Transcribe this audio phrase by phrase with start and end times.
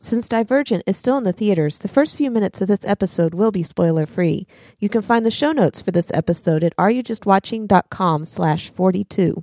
[0.00, 3.50] Since Divergent is still in the theaters, the first few minutes of this episode will
[3.50, 4.46] be spoiler free.
[4.78, 9.42] You can find the show notes for this episode at areyoujustwatching.com slash 42.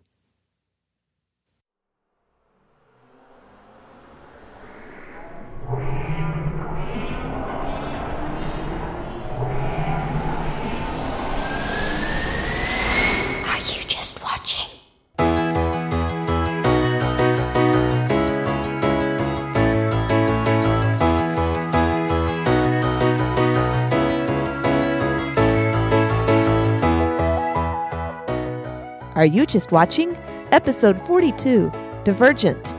[29.15, 30.17] Are you just watching?
[30.51, 31.71] Episode 42
[32.03, 32.75] Divergent.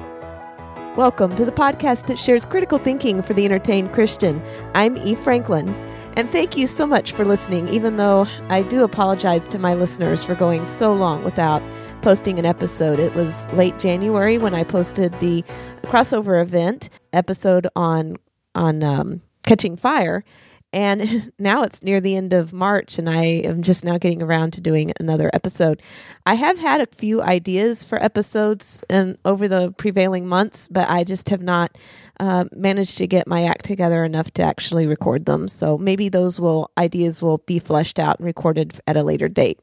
[0.94, 4.42] Welcome to the podcast that shares critical thinking for the entertained Christian.
[4.74, 5.14] I'm E.
[5.14, 5.68] Franklin,
[6.14, 10.22] and thank you so much for listening, even though I do apologize to my listeners
[10.22, 11.62] for going so long without
[12.02, 12.98] posting an episode.
[12.98, 15.42] It was late January when I posted the
[15.84, 18.16] crossover event episode on
[18.54, 20.22] on um, catching fire,
[20.72, 24.52] and now it's near the end of March, and I am just now getting around
[24.54, 25.82] to doing another episode.
[26.24, 31.04] I have had a few ideas for episodes and over the prevailing months, but I
[31.04, 31.76] just have not
[32.18, 35.48] uh, managed to get my act together enough to actually record them.
[35.48, 39.60] So maybe those will ideas will be fleshed out and recorded at a later date.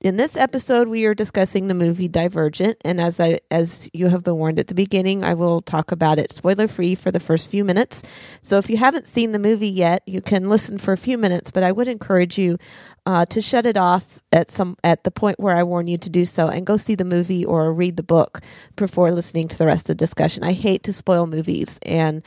[0.00, 4.24] In this episode, we are discussing the movie Divergent, and as I as you have
[4.24, 7.50] been warned at the beginning, I will talk about it spoiler free for the first
[7.50, 8.02] few minutes.
[8.40, 11.50] So if you haven't seen the movie yet, you can listen for a few minutes,
[11.50, 12.56] but I would encourage you
[13.04, 16.08] uh, to shut it off at some at the point where I warn you to
[16.08, 18.40] do so, and go see the movie or read the book
[18.76, 20.42] before listening to the rest of the discussion.
[20.44, 22.22] I hate to spoil movies, and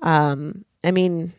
[0.00, 1.34] um, I mean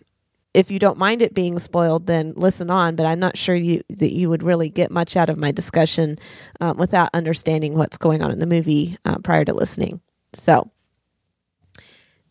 [0.60, 2.98] if you don't mind it being spoiled, then listen on.
[2.98, 6.20] But I'm not sure you that you would really get much out of my discussion
[6.60, 10.02] um, without understanding what's going on in the movie uh, prior to listening.
[10.34, 10.70] So.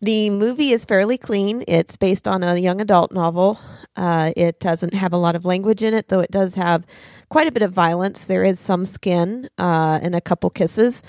[0.00, 1.64] The movie is fairly clean.
[1.66, 3.58] It's based on a young adult novel.
[3.96, 6.86] Uh, it doesn't have a lot of language in it, though it does have
[7.30, 8.24] quite a bit of violence.
[8.26, 11.02] There is some skin uh, and a couple kisses.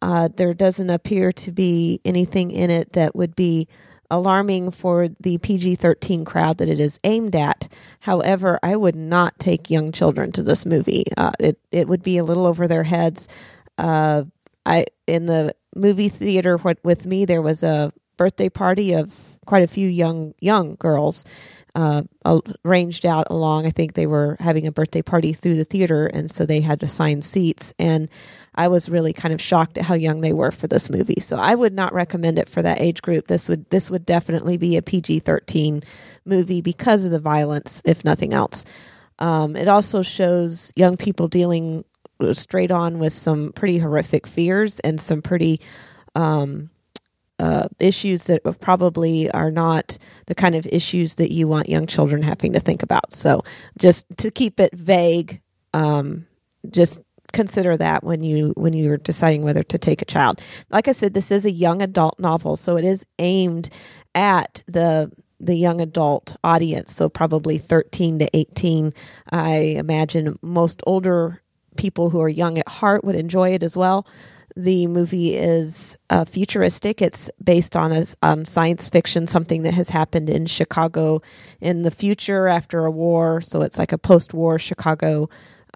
[0.00, 3.66] Uh, there doesn't appear to be anything in it that would be
[4.10, 7.72] alarming for the PG 13 crowd that it is aimed at.
[8.00, 11.04] However, I would not take young children to this movie.
[11.16, 13.28] Uh, it, it would be a little over their heads.
[13.78, 14.24] Uh,
[14.64, 19.14] I In the movie theater with me, there was a birthday party of
[19.46, 21.24] quite a few young young girls
[21.76, 22.02] uh,
[22.64, 23.66] ranged out along.
[23.66, 26.82] I think they were having a birthday party through the theater, and so they had
[26.82, 27.74] assigned seats.
[27.78, 28.08] And
[28.56, 31.20] I was really kind of shocked at how young they were for this movie.
[31.20, 33.26] So I would not recommend it for that age group.
[33.26, 35.82] This would this would definitely be a PG thirteen
[36.24, 38.64] movie because of the violence, if nothing else.
[39.18, 41.84] Um, it also shows young people dealing
[42.32, 45.60] straight on with some pretty horrific fears and some pretty
[46.14, 46.70] um,
[47.38, 52.22] uh, issues that probably are not the kind of issues that you want young children
[52.22, 53.12] having to think about.
[53.12, 53.42] So,
[53.78, 55.40] just to keep it vague,
[55.74, 56.26] um,
[56.70, 57.00] just
[57.36, 60.42] consider that when you when you're deciding whether to take a child.
[60.70, 63.68] Like I said, this is a young adult novel, so it is aimed
[64.14, 68.92] at the the young adult audience, so probably 13 to 18.
[69.30, 71.42] I imagine most older
[71.76, 74.06] people who are young at heart would enjoy it as well.
[74.56, 77.02] The movie is uh, futuristic.
[77.02, 81.20] It's based on a, on science fiction, something that has happened in Chicago
[81.60, 83.42] in the future after a war.
[83.42, 85.28] So it's like a post-war Chicago.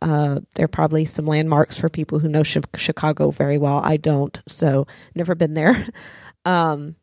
[0.03, 3.81] Uh, there are probably some landmarks for people who know Chicago very well.
[3.85, 5.87] I don't, so never been there.
[6.47, 6.97] Um,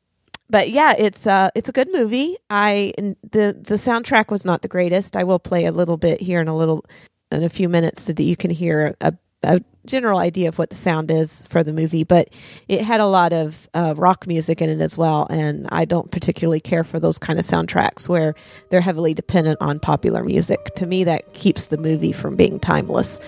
[0.50, 2.38] but yeah, it's uh, it's a good movie.
[2.50, 5.16] I the the soundtrack was not the greatest.
[5.16, 6.84] I will play a little bit here in a little
[7.32, 9.14] in a few minutes so that you can hear a,
[9.44, 12.30] a general idea of what the sound is for the movie, but
[12.68, 15.28] it had a lot of uh, rock music in it as well.
[15.30, 18.36] And I don't particularly care for those kind of soundtracks where
[18.70, 20.76] they're heavily dependent on popular music.
[20.76, 23.20] To me, that keeps the movie from being timeless.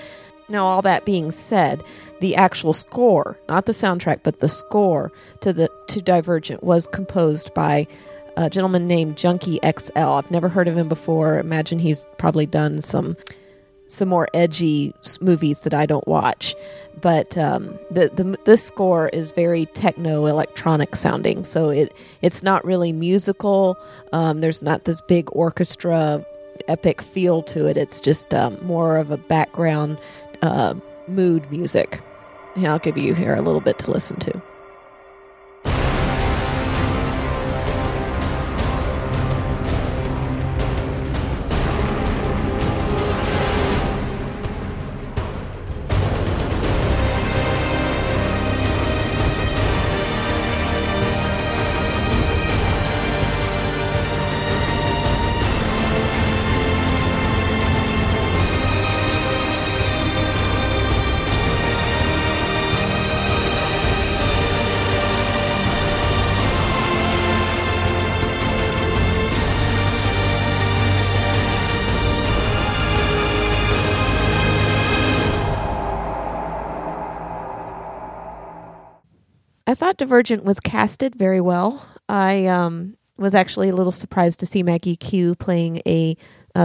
[0.49, 1.83] Now, all that being said,
[2.21, 7.53] the actual score, not the soundtrack, but the score to the to Divergent was composed
[7.53, 7.87] by
[8.35, 9.99] a gentleman named Junkie XL.
[9.99, 11.37] I've never heard of him before.
[11.39, 13.15] Imagine he's probably done some
[13.89, 16.55] some more edgy movies that I don't watch.
[17.01, 22.65] But um, the the this score is very techno electronic sounding, so it it's not
[22.65, 23.77] really musical.
[24.11, 26.25] Um, there's not this big orchestra
[26.67, 27.77] epic feel to it.
[27.77, 29.97] It's just um, more of a background
[30.41, 30.75] uh,
[31.07, 32.01] mood music.
[32.55, 34.41] And I'll give you here a little bit to listen to.
[79.89, 81.83] Thought Divergent was casted very well.
[82.07, 86.15] I um, was actually a little surprised to see Maggie Q playing a,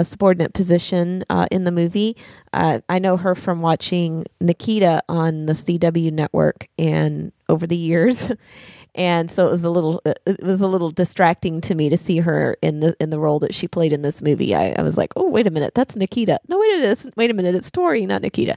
[0.03, 2.17] subordinate position uh, in the movie.
[2.53, 8.33] Uh, I know her from watching Nikita on the CW network and over the years.
[8.97, 12.19] and so it was a little it was a little distracting to me to see
[12.19, 14.53] her in the in the role that she played in this movie.
[14.53, 16.41] I, I was like, oh wait a minute, that's Nikita.
[16.49, 18.57] No wait a minute, wait a minute, it's Tori, not Nikita.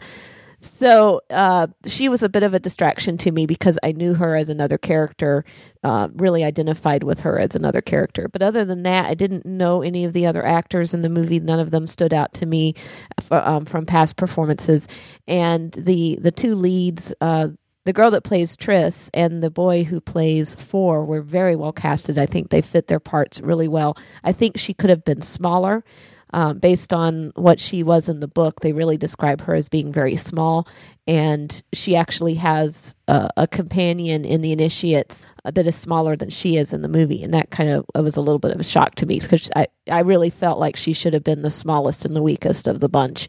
[0.60, 4.36] So uh, she was a bit of a distraction to me because I knew her
[4.36, 5.46] as another character,
[5.84, 8.28] uh, really identified with her as another character.
[8.28, 11.40] But other than that, I didn't know any of the other actors in the movie.
[11.40, 12.74] None of them stood out to me
[13.22, 14.88] for, um, from past performances.
[15.28, 17.14] And the the two leads.
[17.22, 17.50] Uh,
[17.86, 22.18] the girl that plays Tris and the boy who plays Four were very well casted.
[22.18, 23.96] I think they fit their parts really well.
[24.26, 25.86] I think she could have been smaller.
[26.34, 29.94] Um, based on what she was in the book, they really describe her as being
[29.94, 30.68] very small.
[31.08, 36.58] And she actually has a, a companion in the initiates that is smaller than she
[36.58, 37.24] is in the movie.
[37.24, 39.68] And that kind of was a little bit of a shock to me because I,
[39.90, 42.90] I really felt like she should have been the smallest and the weakest of the
[42.90, 43.28] bunch.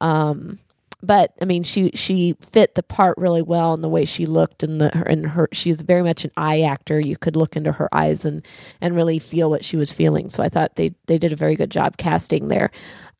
[0.00, 0.58] Um,
[1.02, 4.62] but I mean, she she fit the part really well in the way she looked
[4.62, 6.98] and the and her she's very much an eye actor.
[6.98, 8.46] You could look into her eyes and
[8.80, 10.28] and really feel what she was feeling.
[10.28, 12.70] So I thought they they did a very good job casting there.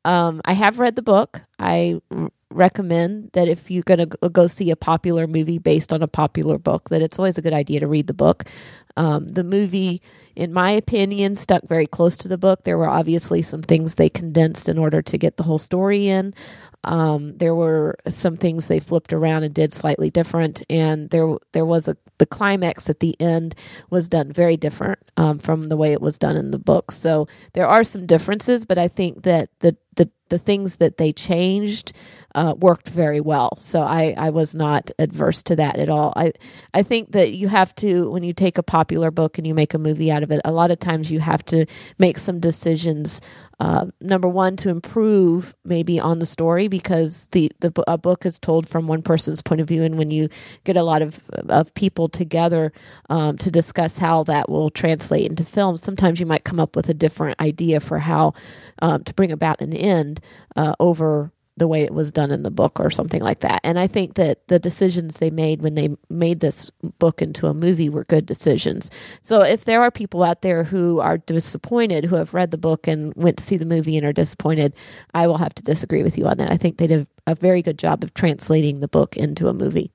[0.04, 1.42] Um, I have read the book.
[1.58, 2.00] I
[2.50, 6.58] recommend that if you're going to go see a popular movie based on a popular
[6.58, 8.44] book, that it's always a good idea to read the book.
[8.96, 10.00] Um, the movie,
[10.34, 12.64] in my opinion, stuck very close to the book.
[12.64, 16.34] There were obviously some things they condensed in order to get the whole story in.
[16.84, 21.66] Um, there were some things they flipped around and did slightly different, and there there
[21.66, 23.54] was a the climax at the end
[23.90, 26.92] was done very different um, from the way it was done in the book.
[26.92, 31.12] So there are some differences, but I think that the the the things that they
[31.12, 31.92] changed
[32.34, 33.56] uh, worked very well.
[33.58, 36.12] So I, I was not adverse to that at all.
[36.16, 36.32] I
[36.72, 39.74] I think that you have to when you take a popular book and you make
[39.74, 40.40] a movie out of it.
[40.44, 41.66] A lot of times you have to
[41.98, 43.20] make some decisions
[43.60, 48.38] uh, number one to improve maybe on the story because the the a book is
[48.38, 50.28] told from one person's point of view and when you
[50.64, 52.72] get a lot of of people together
[53.10, 56.88] um, to discuss how that will translate into film sometimes you might come up with
[56.88, 58.32] a different idea for how
[58.80, 60.20] um, to bring about an end
[60.56, 63.60] uh, over the way it was done in the book or something like that.
[63.64, 67.54] And I think that the decisions they made when they made this book into a
[67.54, 68.90] movie were good decisions.
[69.20, 72.86] So if there are people out there who are disappointed, who have read the book
[72.86, 74.74] and went to see the movie and are disappointed,
[75.14, 76.50] I will have to disagree with you on that.
[76.50, 79.92] I think they did a very good job of translating the book into a movie.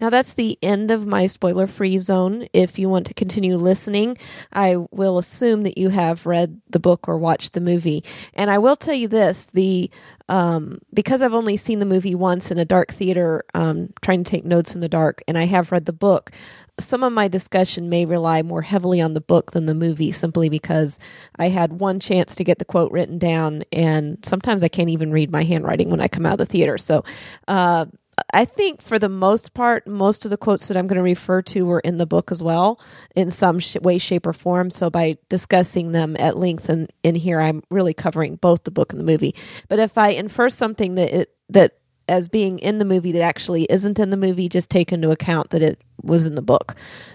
[0.00, 2.46] Now, that's the end of my spoiler free zone.
[2.52, 4.16] If you want to continue listening,
[4.52, 8.04] I will assume that you have read the book or watched the movie.
[8.34, 9.90] And I will tell you this the
[10.28, 14.30] um, because I've only seen the movie once in a dark theater, um, trying to
[14.30, 16.30] take notes in the dark, and I have read the book.
[16.78, 20.48] Some of my discussion may rely more heavily on the book than the movie simply
[20.48, 21.00] because
[21.38, 25.12] I had one chance to get the quote written down, and sometimes I can't even
[25.12, 26.78] read my handwriting when I come out of the theater.
[26.78, 27.04] So,
[27.48, 27.86] uh,
[28.32, 31.42] I think for the most part, most of the quotes that I'm going to refer
[31.42, 32.80] to were in the book as well,
[33.14, 34.70] in some sh- way, shape, or form.
[34.70, 38.92] So by discussing them at length and in here, I'm really covering both the book
[38.92, 39.34] and the movie.
[39.68, 43.64] But if I infer something that it, that as being in the movie that actually
[43.64, 46.74] isn't in the movie, just take into account that it was in the book,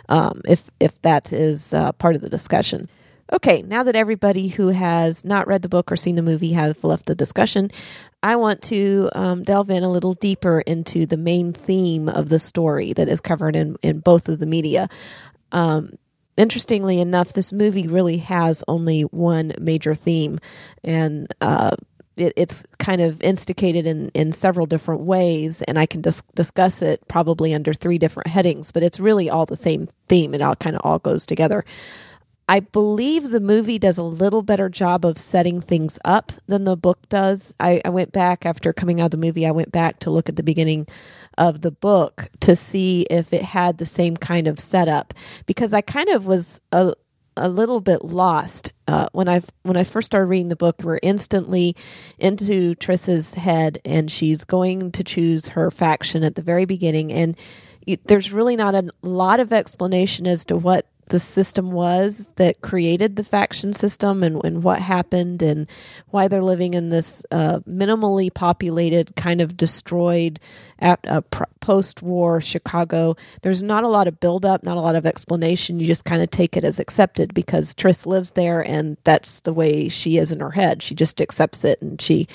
[0.10, 2.89] um, if if that is uh, part of the discussion.
[3.32, 6.84] Okay, now that everybody who has not read the book or seen the movie has
[6.84, 7.72] left the discussion,
[8.22, 12.39] I want to um, delve in a little deeper into the main theme of the
[12.39, 14.89] story that is covered in, in both of the media.
[15.53, 15.94] Um,
[16.36, 20.39] interestingly enough, this movie really has only one major theme,
[20.84, 21.72] and uh,
[22.18, 26.82] it, it's kind of instigated in, in several different ways, and I can dis- discuss
[26.82, 30.34] it probably under three different headings, but it's really all the same theme.
[30.34, 31.63] It all kind of all goes together.
[32.50, 36.75] I believe the movie does a little better job of setting things up than the
[36.75, 37.53] book does.
[37.59, 40.27] I, I, went back after coming out of the movie, I went back to look
[40.27, 40.88] at the beginning
[41.38, 45.13] of the book to see if it had the same kind of setup
[45.45, 46.93] because I kind of was a,
[47.38, 50.81] a little bit lost uh, when I when I first started reading the book.
[50.83, 51.75] We're instantly
[52.19, 57.38] into Tris's head, and she's going to choose her faction at the very beginning, and
[58.05, 63.15] there's really not a lot of explanation as to what the system was that created
[63.15, 65.69] the faction system and, and what happened and
[66.10, 70.39] why they're living in this uh, minimally populated, kind of destroyed
[70.79, 71.22] at, uh,
[71.62, 73.15] post war Chicago.
[73.41, 75.79] There's not a lot of buildup, not a lot of explanation.
[75.79, 79.53] You just kind of take it as accepted because Tris lives there and that's the
[79.53, 80.83] way she is in her head.
[80.83, 82.27] She just accepts it and she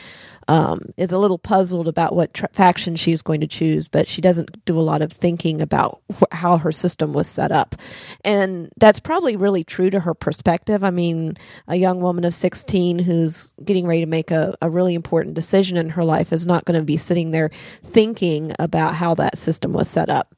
[0.49, 4.21] um, is a little puzzled about what tra- faction she's going to choose, but she
[4.21, 7.77] doesn't do a lot of thinking about wh- how her system was set up.
[8.25, 10.83] And that's probably really true to her perspective.
[10.83, 11.37] I mean,
[11.69, 15.77] a young woman of 16 who's getting ready to make a, a really important decision
[15.77, 17.51] in her life is not going to be sitting there
[17.83, 20.35] thinking about how that system was set up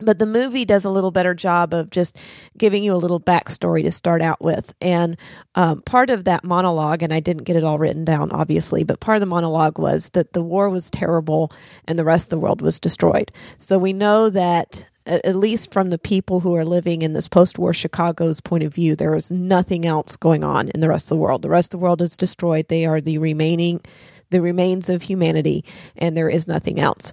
[0.00, 2.18] but the movie does a little better job of just
[2.58, 4.74] giving you a little backstory to start out with.
[4.80, 5.16] And
[5.54, 9.00] um, part of that monologue, and I didn't get it all written down, obviously, but
[9.00, 11.50] part of the monologue was that the war was terrible
[11.86, 13.32] and the rest of the world was destroyed.
[13.56, 14.84] So we know that.
[15.08, 18.74] At least from the people who are living in this post war Chicago's point of
[18.74, 21.42] view, there is nothing else going on in the rest of the world.
[21.42, 22.66] The rest of the world is destroyed.
[22.66, 23.82] They are the remaining,
[24.30, 25.64] the remains of humanity,
[25.96, 27.12] and there is nothing else.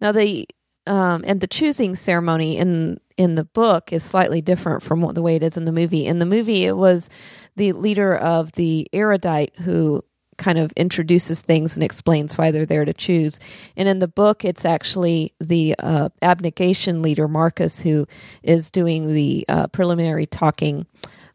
[0.00, 0.46] Now, the
[0.86, 5.22] um, and the choosing ceremony in in the book is slightly different from what, the
[5.22, 6.06] way it is in the movie.
[6.06, 7.10] In the movie, it was
[7.56, 10.02] the leader of the erudite who
[10.36, 13.38] kind of introduces things and explains why they're there to choose.
[13.76, 18.06] And in the book, it's actually the uh, abnegation leader Marcus who
[18.42, 20.86] is doing the uh, preliminary talking.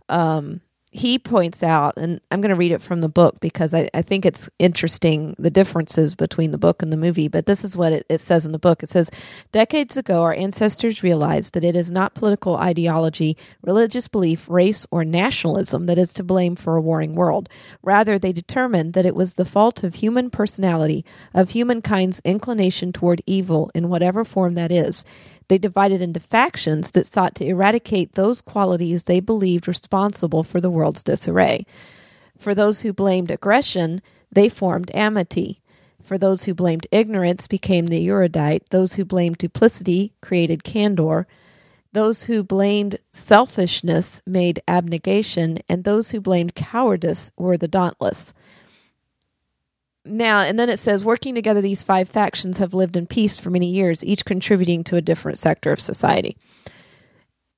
[0.09, 0.59] Um,
[0.91, 4.01] he points out, and I'm going to read it from the book because I, I,
[4.01, 7.27] think it's interesting the differences between the book and the movie.
[7.27, 9.11] But this is what it, it, says in the book it says,
[9.51, 15.05] Decades ago, our ancestors realized that it is not political ideology, religious belief, race, or
[15.05, 17.49] nationalism that is to blame for a warring world.
[17.83, 21.05] Rather, they determined that it was the fault of human personality,
[21.35, 25.05] of humankind's inclination toward evil in whatever form that is.
[25.49, 30.69] They divided into factions that sought to eradicate those qualities they believed responsible for the
[30.69, 31.65] world's disarray.
[32.37, 34.01] For those who blamed aggression,
[34.31, 35.61] they formed amity.
[36.03, 38.69] For those who blamed ignorance became the erudite.
[38.69, 41.27] Those who blamed duplicity created candor.
[41.93, 45.57] Those who blamed selfishness made abnegation.
[45.67, 48.33] And those who blamed cowardice were the dauntless.
[50.05, 53.49] Now, and then it says, working together, these five factions have lived in peace for
[53.49, 56.37] many years, each contributing to a different sector of society.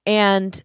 [0.06, 0.62] And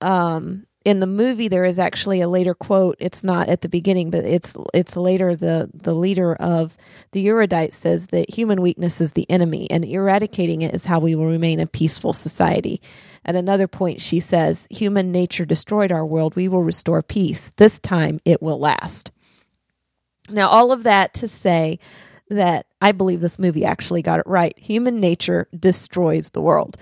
[0.00, 2.96] um, in the movie, there is actually a later quote.
[2.98, 5.36] It's not at the beginning, but it's it's later.
[5.36, 6.76] the The leader of
[7.12, 11.14] the erudite says that human weakness is the enemy, and eradicating it is how we
[11.14, 12.80] will remain a peaceful society.
[13.24, 16.34] At another point, she says, "Human nature destroyed our world.
[16.34, 17.52] We will restore peace.
[17.56, 19.12] This time, it will last."
[20.30, 21.78] Now, all of that to say
[22.28, 24.56] that I believe this movie actually got it right.
[24.58, 26.76] Human nature destroys the world.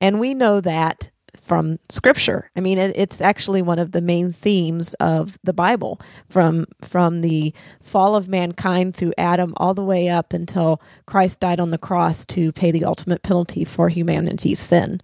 [0.00, 2.50] And we know that from scripture.
[2.54, 7.22] I mean, it, it's actually one of the main themes of the Bible from from
[7.22, 7.52] the
[7.82, 12.24] fall of mankind through Adam all the way up until Christ died on the cross
[12.26, 15.00] to pay the ultimate penalty for humanity's sin.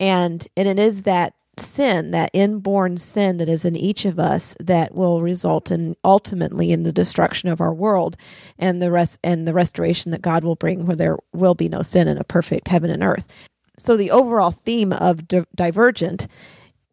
[0.00, 4.56] And and it is that sin, that inborn sin that is in each of us
[4.60, 8.16] that will result in ultimately in the destruction of our world
[8.58, 11.82] and the rest and the restoration that God will bring where there will be no
[11.82, 13.32] sin in a perfect heaven and earth.
[13.78, 16.26] So the overall theme of Di- Divergent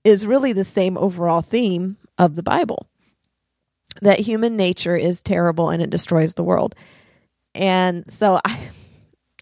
[0.03, 2.87] is really the same overall theme of the Bible.
[4.01, 6.75] That human nature is terrible and it destroys the world.
[7.53, 8.69] And so I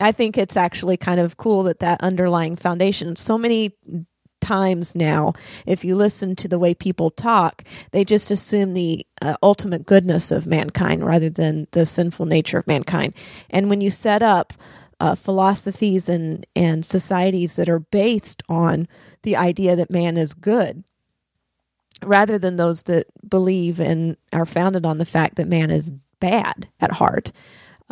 [0.01, 3.71] I think it's actually kind of cool that that underlying foundation so many
[4.43, 5.33] times now,
[5.65, 10.31] if you listen to the way people talk, they just assume the uh, ultimate goodness
[10.31, 13.13] of mankind rather than the sinful nature of mankind.
[13.49, 14.53] And when you set up
[14.99, 18.87] uh, philosophies and, and societies that are based on
[19.23, 20.83] the idea that man is good,
[22.03, 26.67] rather than those that believe and are founded on the fact that man is bad
[26.79, 27.31] at heart,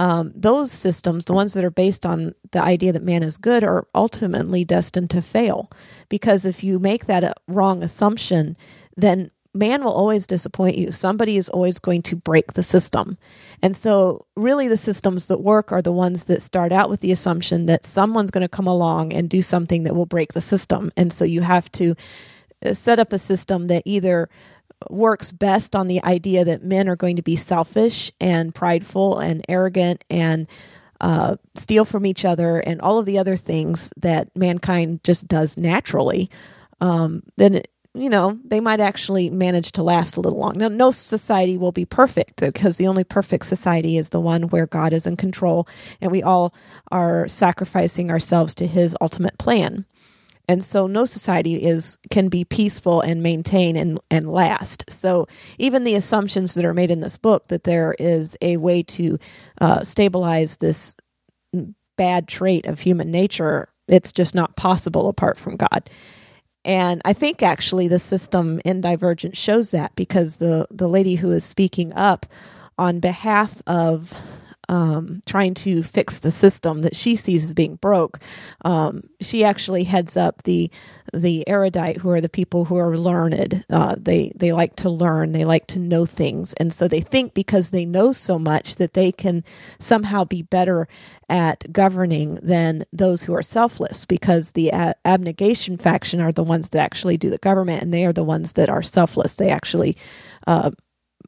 [0.01, 3.63] um, those systems, the ones that are based on the idea that man is good,
[3.63, 5.70] are ultimately destined to fail.
[6.10, 8.58] Because if you make that a wrong assumption,
[8.98, 10.91] then man will always disappoint you.
[10.91, 13.15] Somebody is always going to break the system.
[13.62, 17.12] And so, really, the systems that work are the ones that start out with the
[17.12, 20.89] assumption that someone's going to come along and do something that will break the system.
[20.98, 21.93] And so, you have to
[22.65, 24.29] uh, set up a system that either
[24.89, 29.43] works best on the idea that men are going to be selfish and prideful and
[29.47, 30.47] arrogant and
[31.01, 35.57] uh, steal from each other and all of the other things that mankind just does
[35.57, 36.29] naturally,
[36.79, 37.61] um, then
[37.93, 40.57] you know they might actually manage to last a little long.
[40.57, 44.67] Now, no society will be perfect because the only perfect society is the one where
[44.67, 45.67] God is in control
[46.00, 46.53] and we all
[46.91, 49.85] are sacrificing ourselves to His ultimate plan
[50.51, 54.84] and so no society is can be peaceful and maintain and, and last.
[54.89, 58.84] So even the assumptions that are made in this book that there is a way
[58.84, 59.17] to
[59.62, 60.93] uh, stabilize this
[61.96, 65.89] bad trait of human nature it's just not possible apart from god.
[66.65, 71.31] And i think actually the system in divergent shows that because the the lady who
[71.31, 72.25] is speaking up
[72.77, 74.13] on behalf of
[74.72, 78.20] um, trying to fix the system that she sees as being broke.
[78.63, 80.72] Um, she actually heads up the
[81.13, 83.66] the erudite, who are the people who are learned.
[83.70, 87.34] Uh, they they like to learn, they like to know things, and so they think
[87.34, 89.44] because they know so much that they can
[89.78, 90.88] somehow be better
[91.28, 94.06] at governing than those who are selfless.
[94.06, 94.72] Because the
[95.04, 98.54] abnegation faction are the ones that actually do the government, and they are the ones
[98.54, 99.34] that are selfless.
[99.34, 99.98] They actually
[100.48, 100.72] uh,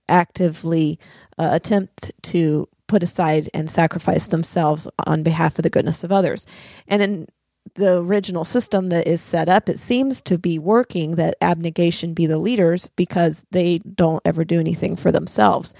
[0.07, 0.97] actively
[1.37, 6.45] uh, attempt to put aside and sacrifice themselves on behalf of the goodness of others.
[6.87, 7.27] And in
[7.75, 12.25] the original system that is set up, it seems to be working that abnegation be
[12.25, 15.73] the leaders because they don't ever do anything for themselves.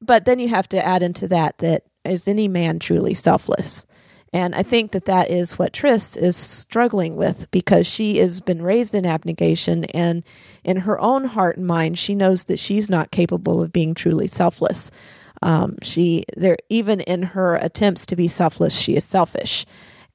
[0.00, 3.86] But then you have to add into that that is any man truly selfless?
[4.32, 8.60] And I think that that is what Tris is struggling with because she has been
[8.60, 10.24] raised in abnegation and
[10.64, 14.26] in her own heart and mind, she knows that she's not capable of being truly
[14.26, 14.90] selfless.
[15.44, 19.66] Um, she there even in her attempts to be selfless, she is selfish,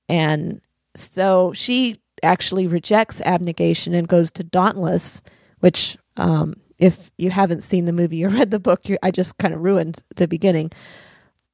[0.10, 0.60] and
[0.96, 5.22] so she actually rejects abnegation and goes to dauntless,
[5.60, 9.54] which um, if you haven't seen the movie or read the book, I just kind
[9.54, 10.72] of ruined the beginning.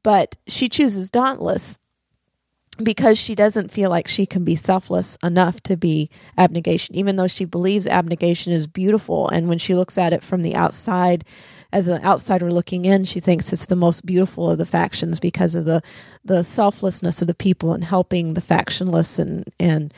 [0.04, 1.78] But she chooses dauntless
[2.82, 7.28] because she doesn't feel like she can be selfless enough to be abnegation, even though
[7.28, 9.30] she believes abnegation is beautiful.
[9.30, 11.24] And when she looks at it from the outside,
[11.76, 15.56] as an outsider looking in, she thinks it's the most beautiful of the factions because
[15.56, 15.82] of the
[16.24, 19.94] the selflessness of the people and helping the factionless and and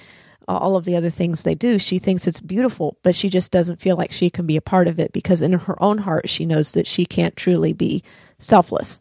[0.48, 1.78] all of the other things they do.
[1.78, 4.88] She thinks it's beautiful, but she just doesn't feel like she can be a part
[4.88, 8.04] of it because in her own heart she knows that she can't truly be
[8.40, 9.00] selfless.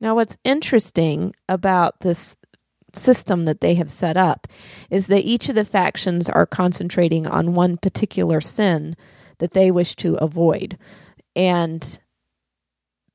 [0.00, 2.34] Now, what's interesting about this
[2.94, 4.48] system that they have set up
[4.88, 8.96] is that each of the factions are concentrating on one particular sin
[9.40, 10.78] that they wish to avoid
[11.36, 12.00] and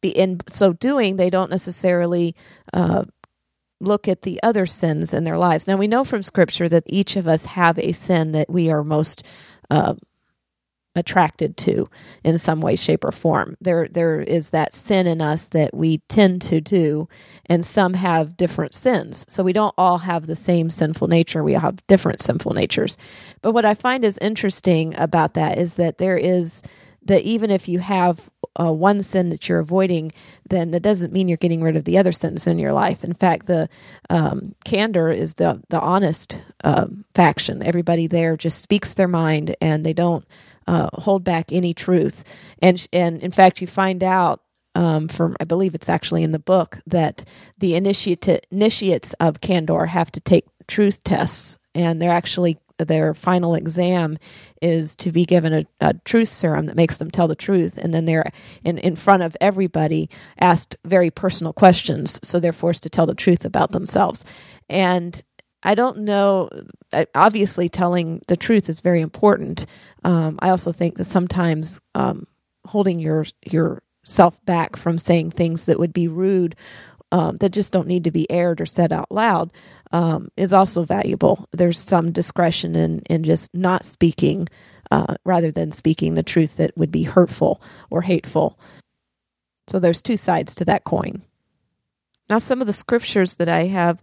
[0.02, 2.36] be, in so doing, they don't necessarily
[2.74, 3.06] uh,
[3.80, 5.68] look at the other sins in their lives.
[5.68, 8.84] Now we know from Scripture that each of us have a sin that we are
[8.84, 9.26] most
[9.70, 9.96] uh,
[10.96, 11.90] attracted to
[12.24, 13.58] in some way, shape, or form.
[13.60, 17.10] There, there is that sin in us that we tend to do,
[17.48, 19.26] and some have different sins.
[19.28, 21.44] So we don't all have the same sinful nature.
[21.44, 22.98] We all have different sinful natures.
[23.42, 26.62] But what I find is interesting about that is that there is
[27.06, 30.12] that even if you have uh, one sin that you're avoiding,
[30.50, 33.04] then that doesn't mean you're getting rid of the other sins in your life.
[33.04, 33.70] In fact, the
[34.10, 37.64] um, candor is the the honest uh, faction.
[37.64, 40.26] Everybody there just speaks their mind, and they don't
[40.68, 42.24] uh, hold back any truth.
[42.62, 44.42] And and in fact, you find out
[44.74, 47.24] um, from I believe it's actually in the book that
[47.58, 53.56] the initiate, initiates of candor have to take truth tests, and they're actually their final
[53.56, 54.18] exam
[54.62, 57.78] is to be given a, a, truth serum that makes them tell the truth.
[57.78, 58.32] And then they're
[58.64, 60.10] in, in front of everybody
[60.40, 62.20] asked very personal questions.
[62.24, 64.26] So they're forced to tell the truth about themselves.
[64.70, 65.22] And
[65.64, 66.48] i don't know
[67.16, 69.66] obviously telling the truth is very important.
[70.04, 72.28] Um, i also think that sometimes um,
[72.66, 76.56] holding your yourself back from saying things that would be rude
[77.16, 79.54] um, that just don't need to be aired or said out loud
[79.94, 81.48] um, is also valuable.
[81.52, 84.48] There's some discretion in, in just not speaking
[84.92, 88.60] uh, rather than speaking the truth that would be hurtful or hateful.
[89.68, 91.24] So there's two sides to that coin.
[92.30, 94.02] Now, some of the scriptures that I have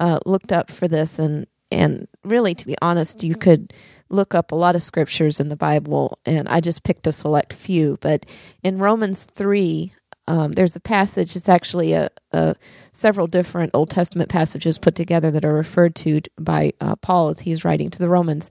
[0.00, 3.72] uh, looked up for this, and and really, to be honest, you could
[4.08, 7.52] look up a lot of scriptures in the Bible, and I just picked a select
[7.52, 7.96] few.
[8.00, 8.26] But
[8.62, 9.92] in Romans three,
[10.26, 12.54] um, there's a passage, it's actually a, a,
[12.92, 17.40] several different Old Testament passages put together that are referred to by uh, Paul as
[17.40, 18.50] he's writing to the Romans.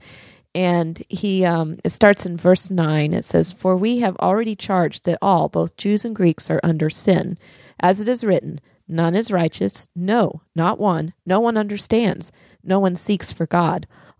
[0.54, 3.12] And he um, it starts in verse 9.
[3.12, 6.88] It says, For we have already charged that all, both Jews and Greeks, are under
[6.88, 7.38] sin.
[7.80, 11.14] As it is written, None is righteous, no, not one.
[11.24, 12.30] No one understands.
[12.62, 13.86] No one seeks for God.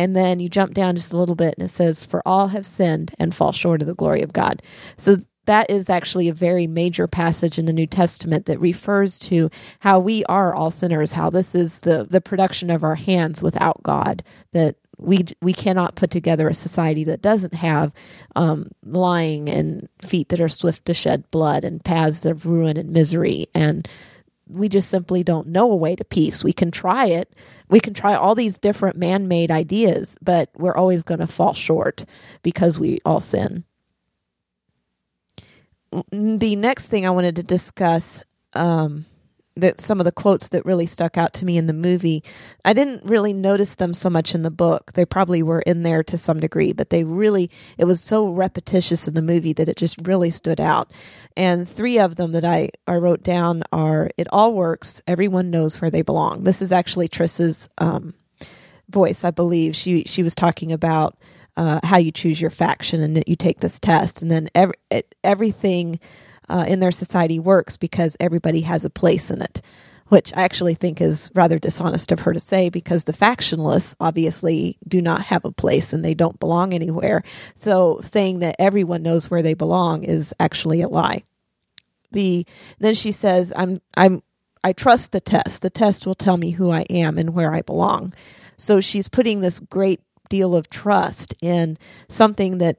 [0.00, 2.64] And then you jump down just a little bit and it says, For all have
[2.64, 4.62] sinned and fall short of the glory of God.
[4.96, 9.50] So that is actually a very major passage in the New Testament that refers to
[9.80, 13.82] how we are all sinners, how this is the, the production of our hands without
[13.82, 17.92] God, that we we cannot put together a society that doesn't have
[18.36, 22.90] um, lying and feet that are swift to shed blood and paths of ruin and
[22.90, 23.86] misery and
[24.50, 26.42] we just simply don't know a way to peace.
[26.42, 27.32] We can try it.
[27.70, 31.54] We can try all these different man made ideas, but we're always going to fall
[31.54, 32.04] short
[32.42, 33.64] because we all sin.
[36.10, 38.22] The next thing I wanted to discuss
[38.54, 39.06] um,
[39.56, 42.22] that some of the quotes that really stuck out to me in the movie.
[42.64, 44.92] I didn't really notice them so much in the book.
[44.92, 49.08] They probably were in there to some degree, but they really it was so repetitious
[49.08, 50.92] in the movie that it just really stood out.
[51.36, 55.80] And three of them that I, I wrote down are it all works, everyone knows
[55.80, 56.44] where they belong.
[56.44, 58.14] This is actually Tris's um,
[58.88, 59.76] voice, I believe.
[59.76, 61.18] She she was talking about
[61.56, 64.74] uh, how you choose your faction and that you take this test and then every,
[65.24, 65.98] everything
[66.50, 69.62] uh, in their society works because everybody has a place in it,
[70.08, 74.76] which I actually think is rather dishonest of her to say because the factionless obviously
[74.86, 77.22] do not have a place and they don't belong anywhere.
[77.54, 81.22] So saying that everyone knows where they belong is actually a lie.
[82.12, 82.44] The
[82.80, 84.22] then she says, "I'm I'm
[84.64, 85.62] I trust the test.
[85.62, 88.12] The test will tell me who I am and where I belong."
[88.56, 92.76] So she's putting this great deal of trust in something that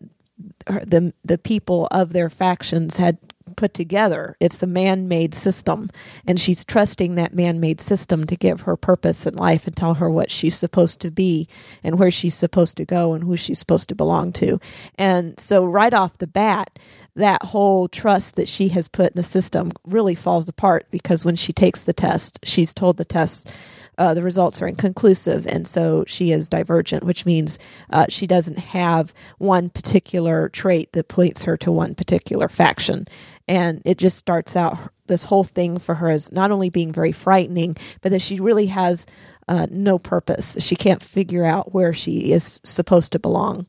[0.66, 3.18] the the people of their factions had
[3.52, 4.36] put together.
[4.40, 5.90] It's a man made system,
[6.26, 9.96] and she's trusting that man made system to give her purpose in life and tell
[9.96, 11.48] her what she's supposed to be
[11.84, 14.60] and where she's supposed to go and who she's supposed to belong to.
[14.96, 16.80] And so, right off the bat,
[17.16, 21.36] that whole trust that she has put in the system really falls apart because when
[21.36, 23.54] she takes the test, she's told the test
[24.02, 27.60] uh, the results are inconclusive, and so she is divergent, which means
[27.92, 33.06] uh, she doesn't have one particular trait that points her to one particular faction.
[33.48, 37.12] And it just starts out this whole thing for her as not only being very
[37.12, 39.06] frightening, but that she really has
[39.48, 40.58] uh, no purpose.
[40.66, 43.68] She can't figure out where she is supposed to belong.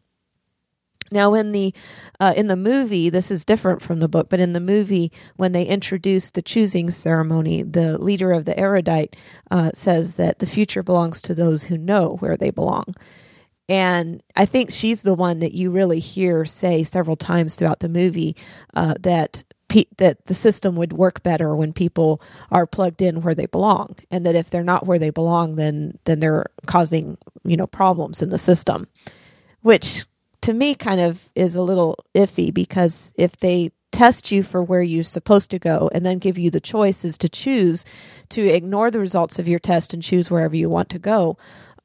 [1.13, 1.75] Now, in the
[2.19, 5.53] uh, in the movie, this is different from the book, but in the movie, when
[5.53, 9.17] they introduce the choosing ceremony, the leader of the erudite
[9.51, 12.95] uh, says that the future belongs to those who know where they belong.
[13.69, 17.89] And I think she's the one that you really hear say several times throughout the
[17.89, 18.37] movie
[18.75, 22.21] uh, that pe- that the system would work better when people
[22.51, 25.99] are plugged in where they belong, and that if they're not where they belong, then
[26.05, 28.87] then they're causing you know problems in the system,
[29.63, 30.05] which
[30.43, 34.83] to me kind of is a little iffy because if they test you for where
[34.83, 37.85] you're supposed to go and then give you the choices to choose
[38.31, 41.37] to ignore the results of your test and choose wherever you want to go,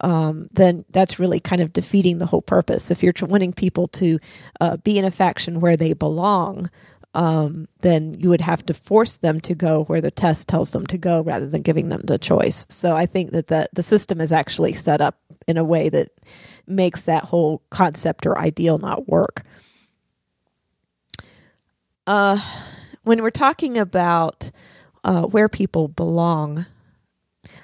[0.02, 2.91] um, then that's really kind of defeating the whole purpose.
[2.91, 4.20] If you're wanting people to
[4.62, 6.70] uh, be in a faction where they belong,
[7.13, 10.86] um, then you would have to force them to go where the test tells them
[10.88, 12.67] to go rather than giving them the choice.
[12.70, 15.17] So I think that the, the system is actually set up
[15.48, 16.10] in a way that
[16.67, 19.43] makes that whole concept or ideal not work.
[22.06, 22.39] Uh,
[23.03, 24.51] when we're talking about
[25.03, 26.65] uh, where people belong,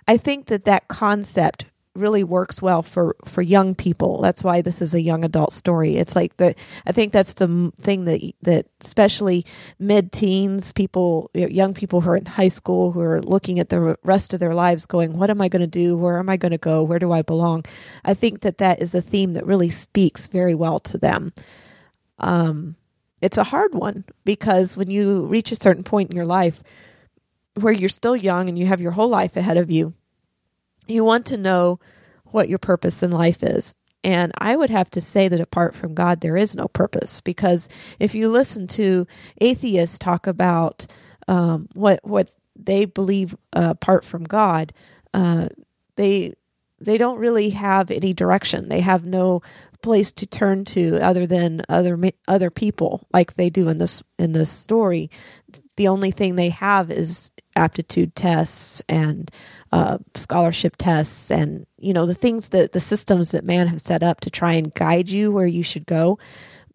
[0.08, 4.22] I think that that concept really works well for for young people.
[4.22, 5.98] That's why this is a young adult story.
[5.98, 6.56] It's like the
[6.88, 9.46] I think that's the thing that that especially
[9.80, 13.98] mid teens people, young people who are in high school who are looking at the
[14.04, 15.98] rest of their lives, going, "What am I going to do?
[15.98, 16.84] Where am I going to go?
[16.84, 17.66] Where do I belong?"
[18.04, 21.32] I think that that is a theme that really speaks very well to them.
[22.18, 22.76] Um,
[23.22, 26.62] it's a hard one because when you reach a certain point in your life
[27.54, 29.94] where you're still young and you have your whole life ahead of you
[30.88, 31.78] you want to know
[32.26, 33.76] what your purpose in life is.
[34.04, 37.70] And I would have to say that apart from God, there is no purpose because
[38.00, 39.08] if you listen to
[39.40, 40.86] atheists talk about
[41.28, 44.74] um, what what they believe uh, apart from God,
[45.14, 45.48] uh,
[45.96, 46.34] they
[46.82, 48.68] they don't really have any direction.
[48.68, 49.42] They have no
[49.82, 54.34] place to turn to other than other other people, like they do in this in
[54.34, 55.10] this story.
[55.76, 59.30] The only thing they have is aptitude tests and
[59.72, 64.04] uh, scholarship tests and you know the things that the systems that man have set
[64.04, 66.20] up to try and guide you where you should go.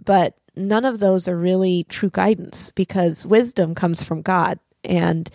[0.05, 4.59] But none of those are really true guidance because wisdom comes from god.
[4.85, 5.29] And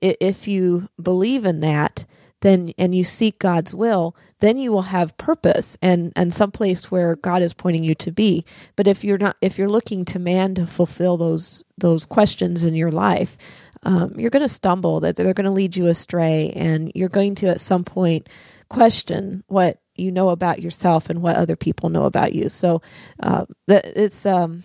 [0.00, 2.04] if you believe in that
[2.40, 6.90] then and you seek god's will then you will have purpose and and some place
[6.90, 8.44] where god is pointing you to be
[8.76, 12.74] but if you're not if you're looking to man to fulfill those those questions in
[12.74, 13.36] your life
[13.82, 17.34] um, you're going to stumble, that they're going to lead you astray, and you're going
[17.36, 18.28] to at some point
[18.68, 22.48] question what you know about yourself and what other people know about you.
[22.48, 22.82] So
[23.22, 24.64] uh, it's um,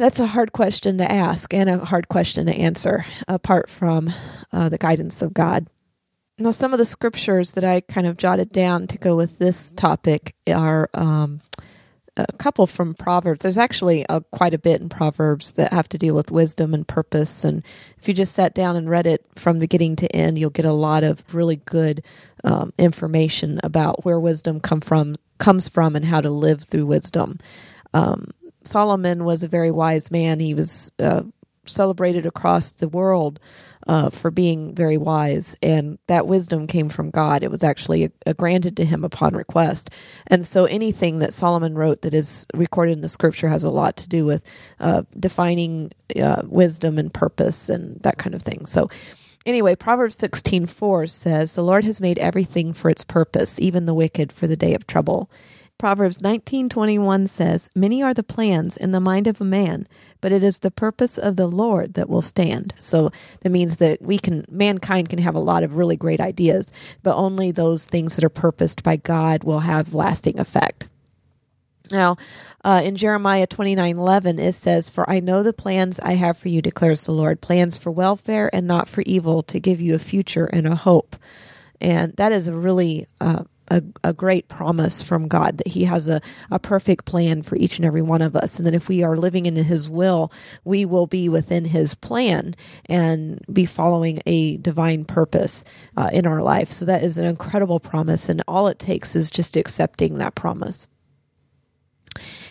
[0.00, 4.10] that's a hard question to ask and a hard question to answer, apart from
[4.50, 5.68] uh, the guidance of God.
[6.38, 9.72] Now, some of the scriptures that I kind of jotted down to go with this
[9.72, 11.42] topic are um,
[12.16, 13.42] a couple from Proverbs.
[13.42, 16.88] There's actually a, quite a bit in Proverbs that have to deal with wisdom and
[16.88, 17.44] purpose.
[17.44, 17.62] And
[17.98, 20.72] if you just sat down and read it from beginning to end, you'll get a
[20.72, 22.02] lot of really good
[22.42, 27.36] um, information about where wisdom come from comes from and how to live through wisdom.
[27.92, 28.30] Um,
[28.62, 30.40] Solomon was a very wise man.
[30.40, 31.22] He was uh,
[31.64, 33.40] celebrated across the world
[33.86, 37.42] uh, for being very wise, and that wisdom came from God.
[37.42, 39.90] It was actually a, a granted to him upon request.
[40.26, 43.96] And so anything that Solomon wrote that is recorded in the scripture has a lot
[43.96, 48.66] to do with uh, defining uh, wisdom and purpose and that kind of thing.
[48.66, 48.90] So
[49.46, 54.30] anyway, Proverbs 16:4 says, "The Lord has made everything for its purpose, even the wicked
[54.30, 55.30] for the day of trouble."
[55.80, 59.88] Proverbs 19:21 says, "Many are the plans in the mind of a man,
[60.20, 64.02] but it is the purpose of the Lord that will stand." So that means that
[64.02, 66.70] we can mankind can have a lot of really great ideas,
[67.02, 70.88] but only those things that are purposed by God will have lasting effect.
[71.90, 72.18] Now,
[72.62, 76.50] uh, in Jeremiah 29 11, it says, For I know the plans I have for
[76.50, 79.98] you, declares the Lord, plans for welfare and not for evil, to give you a
[79.98, 81.16] future and a hope.
[81.80, 86.08] And that is a really uh, a, a great promise from God that He has
[86.08, 88.58] a, a perfect plan for each and every one of us.
[88.58, 90.32] And that if we are living in His will,
[90.64, 92.54] we will be within His plan
[92.86, 95.64] and be following a divine purpose
[95.96, 96.72] uh, in our life.
[96.72, 98.28] So that is an incredible promise.
[98.28, 100.88] And all it takes is just accepting that promise.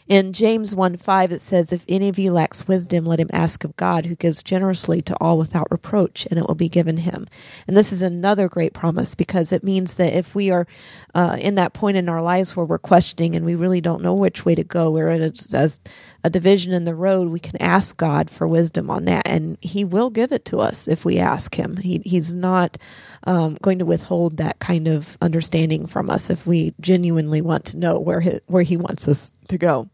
[0.10, 3.64] In James 1 5, it says, If any of you lacks wisdom, let him ask
[3.64, 7.28] of God, who gives generously to all without reproach, and it will be given him.
[7.68, 10.66] And this is another great promise because it means that if we are
[11.14, 14.16] uh, in that point in our lives where we're questioning and we really don't know
[14.16, 15.80] which way to go, we're at a,
[16.24, 19.86] a division in the road, we can ask God for wisdom on that, and He
[19.86, 21.78] will give it to us if we ask Him.
[21.78, 22.80] He, he's not
[23.26, 27.78] um, going to withhold that kind of understanding from us if we genuinely want to
[27.78, 29.88] know where he, where He wants us to go.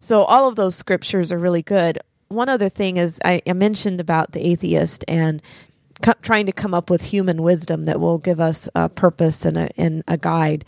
[0.00, 1.98] So all of those scriptures are really good.
[2.28, 5.42] One other thing is I, I mentioned about the atheist and
[6.02, 9.58] co- trying to come up with human wisdom that will give us a purpose and
[9.58, 10.64] a, and a guide.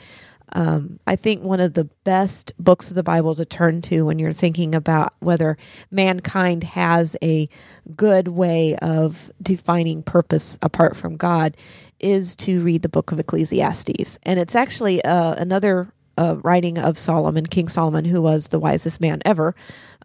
[0.55, 4.19] Um, I think one of the best books of the Bible to turn to when
[4.19, 5.57] you're thinking about whether
[5.91, 7.49] mankind has a
[7.97, 11.57] good way of defining purpose apart from God
[12.01, 14.19] is to read the book of Ecclesiastes.
[14.25, 15.89] And it's actually uh, another
[16.23, 19.55] uh, writing of Solomon, King Solomon, who was the wisest man ever,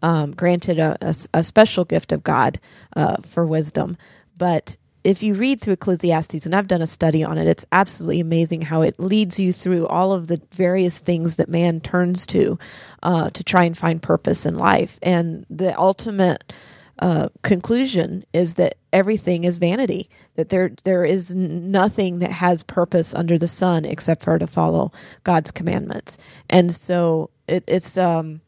[0.02, 2.58] um, granted a, a, a, special gift of God
[2.96, 3.96] uh, for wisdom.
[4.36, 8.20] But if you read through Ecclesiastes, and I've done a study on it, it's absolutely
[8.20, 12.58] amazing how it leads you through all of the various things that man turns to
[13.02, 14.98] uh, to try and find purpose in life.
[15.02, 16.52] And the ultimate
[16.98, 20.08] uh, conclusion is that everything is vanity.
[20.34, 24.92] That there there is nothing that has purpose under the sun except for to follow
[25.24, 26.18] God's commandments.
[26.48, 28.40] And so it, it's um,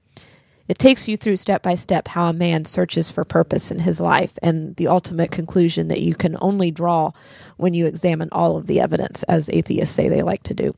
[0.69, 4.01] it takes you through step by step how a man searches for purpose in his
[4.01, 7.11] life, and the ultimate conclusion that you can only draw
[7.57, 10.73] when you examine all of the evidence, as atheists say they like to do.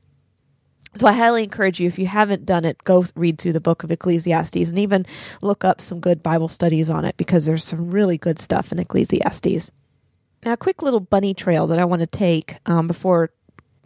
[0.94, 3.82] So I highly encourage you, if you haven't done it, go read through the book
[3.82, 5.06] of Ecclesiastes and even
[5.40, 8.78] look up some good Bible studies on it because there's some really good stuff in
[8.78, 9.72] Ecclesiastes.
[10.44, 13.30] Now, a quick little bunny trail that I want to take um, before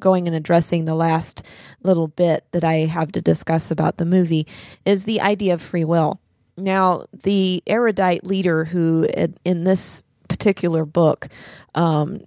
[0.01, 1.47] going and addressing the last
[1.83, 4.47] little bit that I have to discuss about the movie
[4.85, 6.21] is the idea of free will.
[6.57, 9.07] Now, the erudite leader who,
[9.45, 11.29] in this particular book,
[11.75, 12.23] um,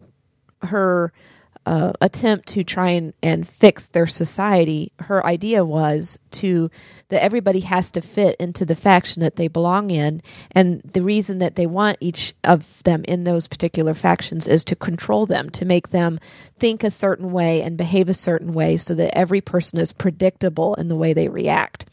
[0.62, 1.12] her
[1.70, 6.72] uh, attempt to try and, and fix their society, her idea was to
[7.10, 10.20] that everybody has to fit into the faction that they belong in,
[10.52, 14.76] and the reason that they want each of them in those particular factions is to
[14.76, 16.18] control them, to make them
[16.58, 20.74] think a certain way and behave a certain way, so that every person is predictable
[20.74, 21.86] in the way they react.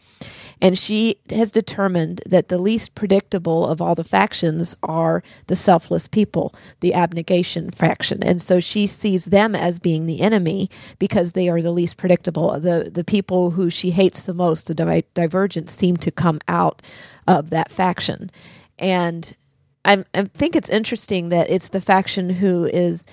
[0.63, 6.09] And she has determined that the least predictable of all the factions are the selfless
[6.09, 8.23] people, the abnegation faction.
[8.23, 12.59] And so she sees them as being the enemy because they are the least predictable.
[12.59, 16.81] The, the people who she hates the most, the di- divergents, seem to come out
[17.29, 18.31] of that faction.
[18.79, 19.37] And
[19.85, 23.07] I, I think it's interesting that it's the faction who is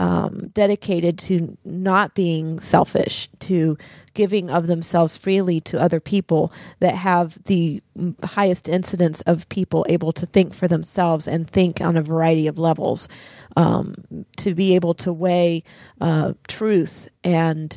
[0.00, 3.76] um, dedicated to not being selfish, to
[4.14, 7.82] giving of themselves freely to other people that have the
[8.24, 12.58] highest incidence of people able to think for themselves and think on a variety of
[12.58, 13.08] levels,
[13.56, 13.94] um,
[14.38, 15.62] to be able to weigh
[16.00, 17.76] uh, truth and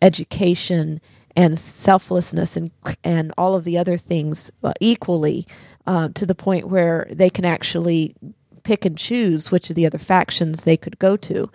[0.00, 1.00] education
[1.36, 2.70] and selflessness and
[3.02, 5.44] and all of the other things uh, equally
[5.88, 8.14] uh, to the point where they can actually
[8.64, 11.50] pick and choose which of the other factions they could go to.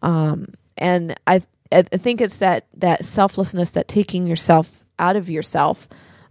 [0.00, 5.88] Um, and I, I think it's that, that selflessness, that taking yourself out of yourself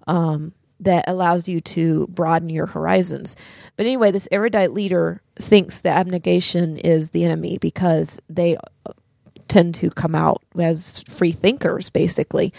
[0.07, 3.35] um, that allows you to broaden your horizons.
[3.75, 8.57] But anyway, this erudite leader thinks that abnegation is the enemy because they
[9.47, 12.53] tend to come out as free thinkers, basically.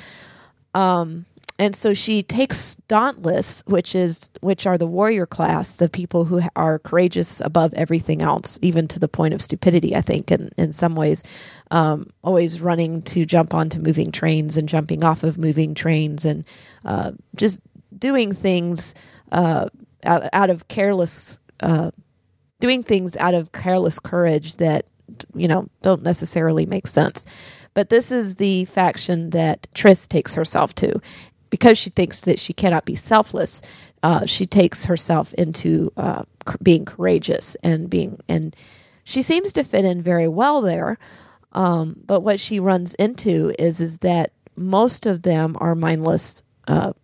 [0.75, 1.27] Um,
[1.63, 6.43] and so she takes dauntless which is which are the warrior class the people who
[6.57, 10.73] are courageous above everything else even to the point of stupidity i think in, in
[10.73, 11.23] some ways
[11.71, 16.45] um, always running to jump onto moving trains and jumping off of moving trains and
[16.85, 17.61] uh, just
[17.99, 18.95] doing things
[19.31, 19.69] uh,
[20.05, 21.91] out, out of careless uh,
[22.61, 24.89] doing things out of careless courage that
[25.35, 27.27] you know don't necessarily make sense.
[27.75, 31.01] But this is the faction that Tris takes herself to
[31.53, 33.61] because she thinks that she cannot be selfless,
[34.03, 36.23] uh, she takes herself into uh,
[36.63, 38.57] being courageous and being and
[39.05, 40.97] she seems to fit in very well there.
[41.53, 46.95] Um, but what she runs into is is that most of them are mindless uh,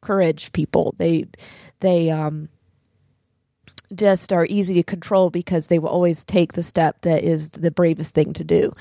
[0.00, 0.94] courage people.
[0.96, 1.26] They
[1.80, 2.48] they um,
[3.94, 7.70] just are easy to control because they will always take the step that is the
[7.70, 8.72] bravest thing to do.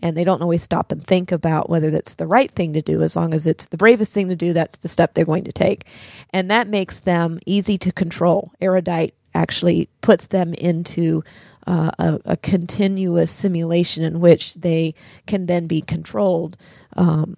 [0.00, 3.02] And they don't always stop and think about whether that's the right thing to do.
[3.02, 5.52] As long as it's the bravest thing to do, that's the step they're going to
[5.52, 5.86] take.
[6.30, 8.52] And that makes them easy to control.
[8.60, 11.22] Erudite actually puts them into
[11.66, 14.94] uh, a, a, continuous simulation in which they
[15.26, 16.56] can then be controlled
[16.96, 17.36] um,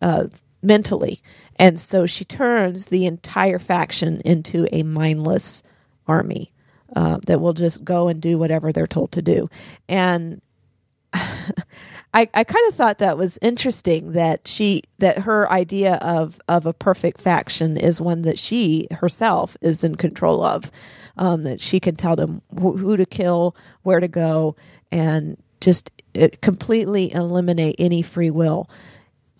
[0.00, 0.26] uh,
[0.62, 1.20] mentally.
[1.56, 5.64] And so she turns the entire faction into a mindless
[6.08, 6.52] army
[6.96, 9.48] uh, that will just go and do whatever they're told to do.
[9.88, 10.40] And
[11.12, 16.66] I, I kind of thought that was interesting that she that her idea of of
[16.66, 20.70] a perfect faction is one that she herself is in control of.
[21.16, 24.54] Um, that she can tell them wh- who to kill, where to go,
[24.92, 25.90] and just
[26.20, 28.70] uh, completely eliminate any free will.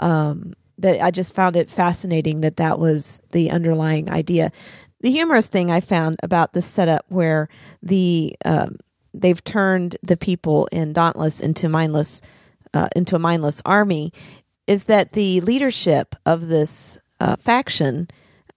[0.01, 4.51] Um, that I just found it fascinating that that was the underlying idea.
[5.01, 7.49] The humorous thing I found about this setup where
[7.83, 8.79] the um,
[9.15, 12.21] they've turned the people in Dauntless into mindless
[12.75, 14.13] uh, into a mindless army
[14.67, 18.09] is that the leadership of this uh, faction,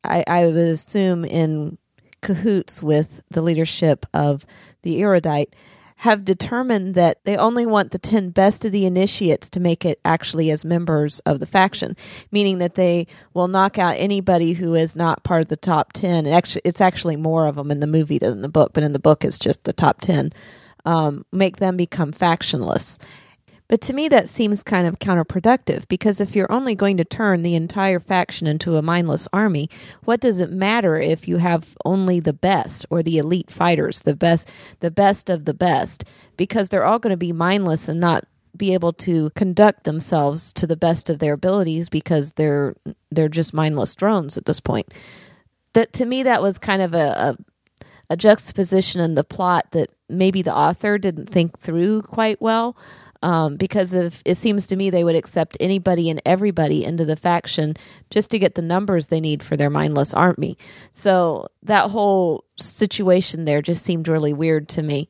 [0.03, 1.77] I, I would assume, in
[2.21, 4.45] cahoots with the leadership of
[4.83, 5.55] the erudite,
[6.01, 9.99] have determined that they only want the 10 best of the initiates to make it
[10.03, 11.95] actually as members of the faction,
[12.31, 16.25] meaning that they will knock out anybody who is not part of the top 10.
[16.25, 18.93] Actually, it's actually more of them in the movie than in the book, but in
[18.93, 20.33] the book, it's just the top 10.
[20.85, 22.97] Um, make them become factionless.
[23.71, 27.41] But to me, that seems kind of counterproductive because if you're only going to turn
[27.41, 29.69] the entire faction into a mindless army,
[30.03, 34.13] what does it matter if you have only the best or the elite fighters, the
[34.13, 36.03] best, the best of the best,
[36.35, 38.25] because they're all going to be mindless and not
[38.57, 42.75] be able to conduct themselves to the best of their abilities because they're
[43.09, 44.93] they're just mindless drones at this point.
[45.71, 49.87] That to me, that was kind of a, a, a juxtaposition in the plot that
[50.09, 52.75] maybe the author didn't think through quite well
[53.21, 57.15] um, because of it seems to me they would accept anybody and everybody into the
[57.15, 57.75] faction
[58.09, 60.57] just to get the numbers they need for their mindless army.
[60.91, 65.07] So that whole situation there just seemed really weird to me.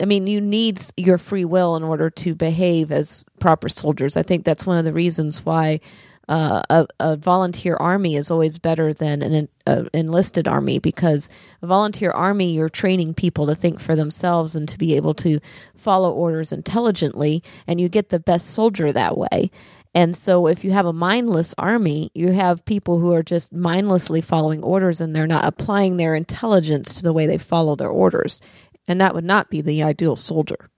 [0.00, 4.16] I mean, you need your free will in order to behave as proper soldiers.
[4.16, 5.80] I think that's one of the reasons why
[6.28, 9.48] uh, a, a, volunteer army is always better than an
[9.92, 11.28] enlisted army because
[11.60, 15.40] a volunteer army you're training people to think for themselves and to be able to
[15.74, 19.50] follow orders intelligently and you get the best soldier that way.
[19.92, 24.20] And so if you have a mindless army you have people who are just mindlessly
[24.20, 28.40] following orders and they're not applying their intelligence to the way they follow their orders.
[28.86, 30.68] And that would not be the ideal soldier.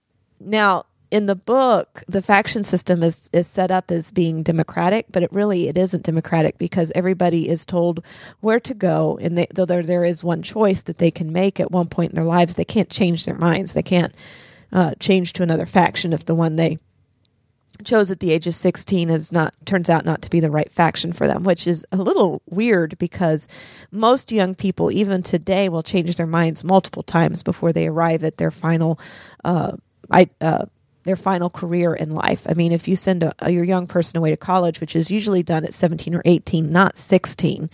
[0.41, 5.23] Now in the book, the faction system is is set up as being democratic, but
[5.23, 8.03] it really it isn't democratic because everybody is told
[8.41, 11.61] where to go, and they, though there there is one choice that they can make
[11.61, 13.75] at one point in their lives, they can't change their minds.
[13.75, 14.15] They can't
[14.73, 16.79] uh, change to another faction if the one they
[17.85, 20.71] chose at the age of 16 is not turns out not to be the right
[20.71, 23.49] faction for them which is a little weird because
[23.91, 28.37] most young people even today will change their minds multiple times before they arrive at
[28.37, 29.01] their final
[29.45, 29.73] uh,
[30.13, 30.67] I, uh,
[31.05, 32.47] their final career in life.
[32.49, 35.43] I mean, if you send a, your young person away to college, which is usually
[35.43, 37.69] done at 17 or 18, not 16,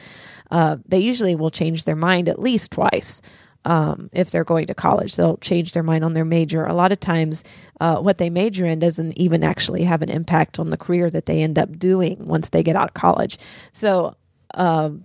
[0.50, 3.20] uh, they usually will change their mind at least twice.
[3.64, 6.64] Um, if they're going to college, they'll change their mind on their major.
[6.64, 7.44] A lot of times,
[7.80, 11.26] uh, what they major in doesn't even actually have an impact on the career that
[11.26, 13.36] they end up doing once they get out of college.
[13.70, 14.16] So,
[14.54, 15.04] um,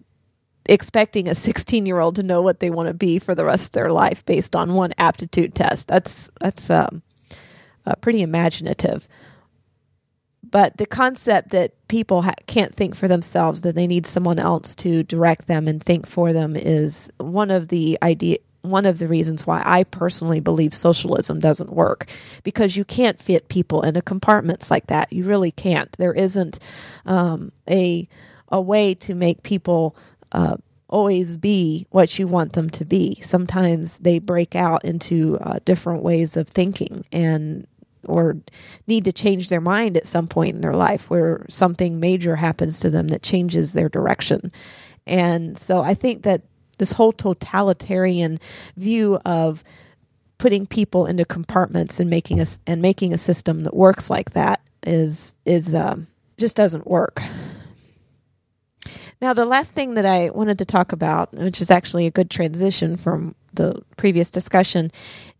[0.69, 3.67] expecting a 16 year old to know what they want to be for the rest
[3.67, 7.01] of their life based on one aptitude test, that's that's um,
[7.86, 9.07] uh, pretty imaginative.
[10.43, 14.75] but the concept that people ha- can't think for themselves, that they need someone else
[14.75, 18.38] to direct them and think for them, is one of the idea.
[18.61, 22.09] One of the reasons why I personally believe socialism doesn't work
[22.43, 25.11] because you can't fit people into compartments like that.
[25.11, 25.91] You really can't.
[25.93, 26.59] There isn't
[27.05, 28.07] um, a
[28.49, 29.95] a way to make people
[30.31, 30.57] uh,
[30.89, 33.19] always be what you want them to be.
[33.21, 37.67] Sometimes they break out into uh, different ways of thinking and
[38.06, 38.38] or
[38.88, 42.80] need to change their mind at some point in their life where something major happens
[42.80, 44.51] to them that changes their direction.
[45.06, 46.41] And so I think that
[46.78, 48.39] this whole totalitarian
[48.78, 49.64] view of
[50.38, 54.60] putting people into compartments and making us and making a system that works like that
[54.86, 57.22] is is um, just doesn't work.
[59.22, 62.30] Now, the last thing that I wanted to talk about, which is actually a good
[62.30, 64.91] transition from the previous discussion,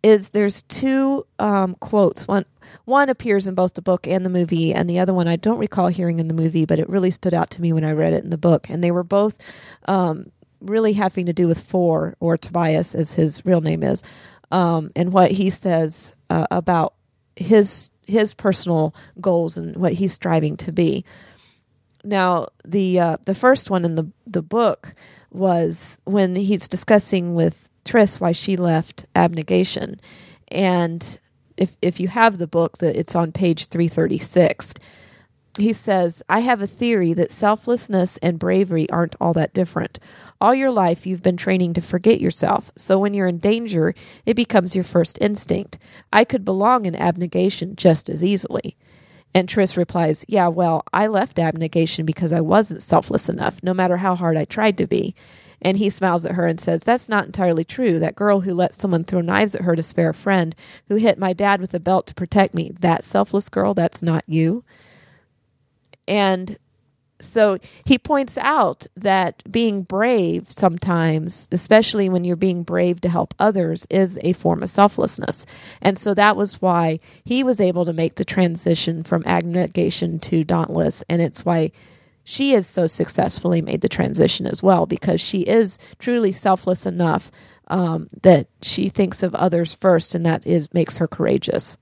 [0.02, 2.26] is there's two um, quotes.
[2.26, 2.46] One
[2.86, 5.60] one appears in both the book and the movie, and the other one I don't
[5.60, 8.14] recall hearing in the movie, but it really stood out to me when I read
[8.14, 8.70] it in the book.
[8.70, 9.38] And they were both
[9.88, 14.04] um, really having to do with Four, or Tobias, as his real name is,
[14.52, 16.94] um, and what he says uh, about
[17.36, 21.06] his his personal goals and what he's striving to be.
[22.04, 24.94] Now, the uh, the first one in the the book
[25.32, 30.00] was when he's discussing with Tris why she left abnegation,
[30.50, 31.18] and
[31.58, 34.74] if if you have the book, that it's on page three thirty six.
[35.58, 40.00] He says, I have a theory that selflessness and bravery aren't all that different.
[40.42, 43.94] All your life, you've been training to forget yourself, so when you're in danger,
[44.26, 45.78] it becomes your first instinct.
[46.12, 48.76] I could belong in abnegation just as easily.
[49.36, 53.98] And Tris replies, Yeah, well, I left abnegation because I wasn't selfless enough, no matter
[53.98, 55.16] how hard I tried to be.
[55.64, 58.00] And he smiles at her and says, That's not entirely true.
[58.00, 60.56] That girl who let someone throw knives at her to spare a friend,
[60.88, 64.24] who hit my dad with a belt to protect me, that selfless girl, that's not
[64.28, 64.64] you.
[66.08, 66.58] And
[67.24, 73.34] so he points out that being brave sometimes, especially when you're being brave to help
[73.40, 75.46] others, is a form of selflessness.
[75.82, 80.44] And so that was why he was able to make the transition from abnegation to
[80.44, 81.04] dauntless.
[81.10, 81.72] And it's why
[82.24, 87.32] she has so successfully made the transition as well, because she is truly selfless enough
[87.68, 91.78] um, that she thinks of others first, and that is makes her courageous.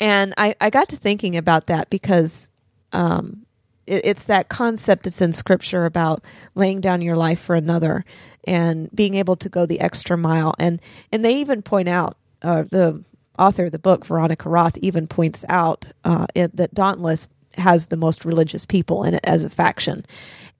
[0.00, 2.50] And I, I got to thinking about that because
[2.92, 3.46] um,
[3.88, 6.24] it's that concept that's in scripture about
[6.54, 8.04] laying down your life for another
[8.46, 10.80] and being able to go the extra mile and
[11.10, 13.02] and they even point out uh, the
[13.38, 17.28] author of the book veronica roth even points out uh, it, that dauntless
[17.58, 20.04] has the most religious people in it as a faction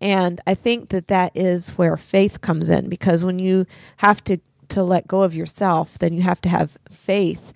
[0.01, 3.67] and i think that that is where faith comes in because when you
[3.99, 4.39] have to
[4.69, 7.53] to let go of yourself then you have to have faith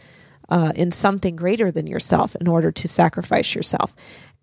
[0.48, 3.94] uh, in something greater than yourself in order to sacrifice yourself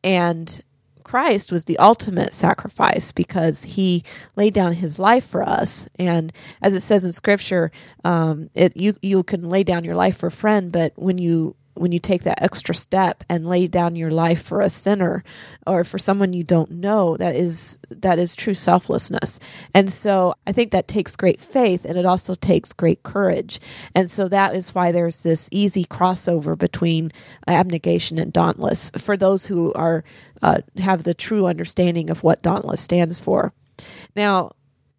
[0.04, 0.62] and
[1.10, 4.04] Christ was the ultimate sacrifice because he
[4.36, 5.88] laid down his life for us.
[5.98, 6.32] And
[6.62, 7.72] as it says in Scripture,
[8.04, 11.56] um, it, you you can lay down your life for a friend, but when you
[11.80, 15.24] when you take that extra step and lay down your life for a sinner
[15.66, 19.40] or for someone you don't know that is that is true selflessness.
[19.74, 23.60] And so i think that takes great faith and it also takes great courage.
[23.96, 27.12] And so that is why there's this easy crossover between
[27.48, 30.04] abnegation and dauntless for those who are
[30.42, 33.54] uh, have the true understanding of what dauntless stands for.
[34.16, 34.52] Now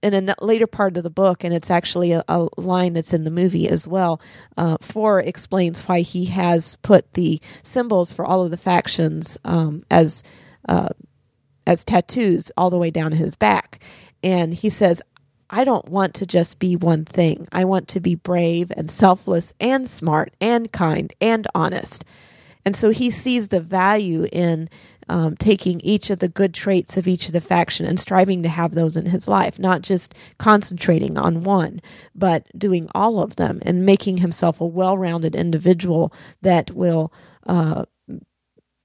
[0.03, 3.24] in a later part of the book, and it's actually a, a line that's in
[3.24, 4.20] the movie as well.
[4.57, 9.84] Uh, Four explains why he has put the symbols for all of the factions um,
[9.90, 10.22] as
[10.68, 10.88] uh,
[11.66, 13.82] as tattoos all the way down his back,
[14.22, 15.03] and he says,
[15.51, 17.46] "I don't want to just be one thing.
[17.53, 22.05] I want to be brave and selfless and smart and kind and honest."
[22.64, 24.68] And so he sees the value in
[25.11, 28.48] um, taking each of the good traits of each of the faction and striving to
[28.48, 31.82] have those in his life, not just concentrating on one,
[32.14, 37.12] but doing all of them and making himself a well rounded individual that will.
[37.46, 37.84] Uh,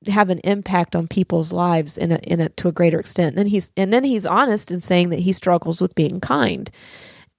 [0.08, 3.30] have an impact on people's lives in a, in a to a greater extent.
[3.30, 6.70] And then he's and then he's honest in saying that he struggles with being kind.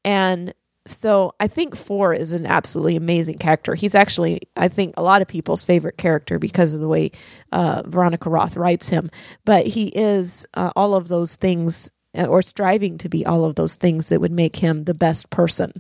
[0.04, 0.52] And
[0.86, 3.74] so I think Four is an absolutely amazing character.
[3.74, 7.10] He's actually, I think, a lot of people's favorite character because of the way
[7.52, 9.10] uh, Veronica Roth writes him.
[9.44, 13.56] But he is uh, all of those things, uh, or striving to be all of
[13.56, 15.72] those things that would make him the best person.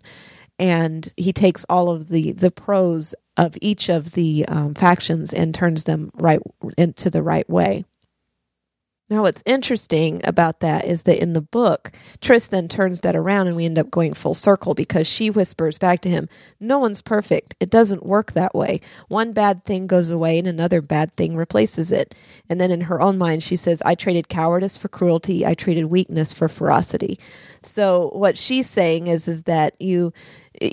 [0.58, 5.54] And he takes all of the the pros of each of the um, factions and
[5.54, 6.40] turns them right
[6.78, 7.84] into the right way.
[9.08, 13.54] Now, what's interesting about that is that in the book, Tristan turns that around and
[13.54, 16.28] we end up going full circle because she whispers back to him,
[16.58, 17.54] No one's perfect.
[17.60, 18.80] It doesn't work that way.
[19.06, 22.16] One bad thing goes away and another bad thing replaces it.
[22.48, 25.46] And then in her own mind, she says, I traded cowardice for cruelty.
[25.46, 27.20] I traded weakness for ferocity.
[27.62, 30.12] So what she's saying is, is that you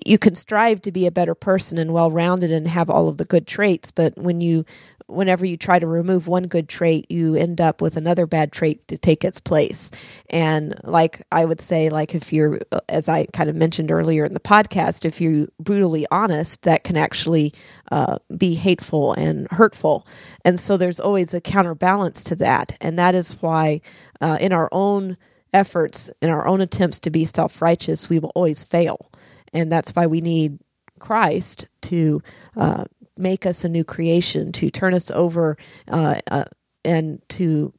[0.06, 3.18] you can strive to be a better person and well rounded and have all of
[3.18, 4.66] the good traits, but when you
[5.08, 8.88] whenever you try to remove one good trait, you end up with another bad trait
[8.88, 9.92] to take its place.
[10.30, 14.34] And like I would say, like if you're, as I kind of mentioned earlier in
[14.34, 17.54] the podcast, if you're brutally honest, that can actually
[17.92, 20.08] uh, be hateful and hurtful.
[20.46, 22.78] And so there's always a counterbalance to that.
[22.82, 23.82] And that is why
[24.22, 25.18] uh, in our own
[25.54, 29.12] efforts, in our own attempts to be self righteous, we will always fail.
[29.54, 30.60] And that's why we need
[31.00, 32.22] Christ to
[32.56, 32.86] uh,
[33.18, 35.58] make us a new creation, to turn us over
[35.90, 36.46] uh, uh,
[36.84, 37.74] and to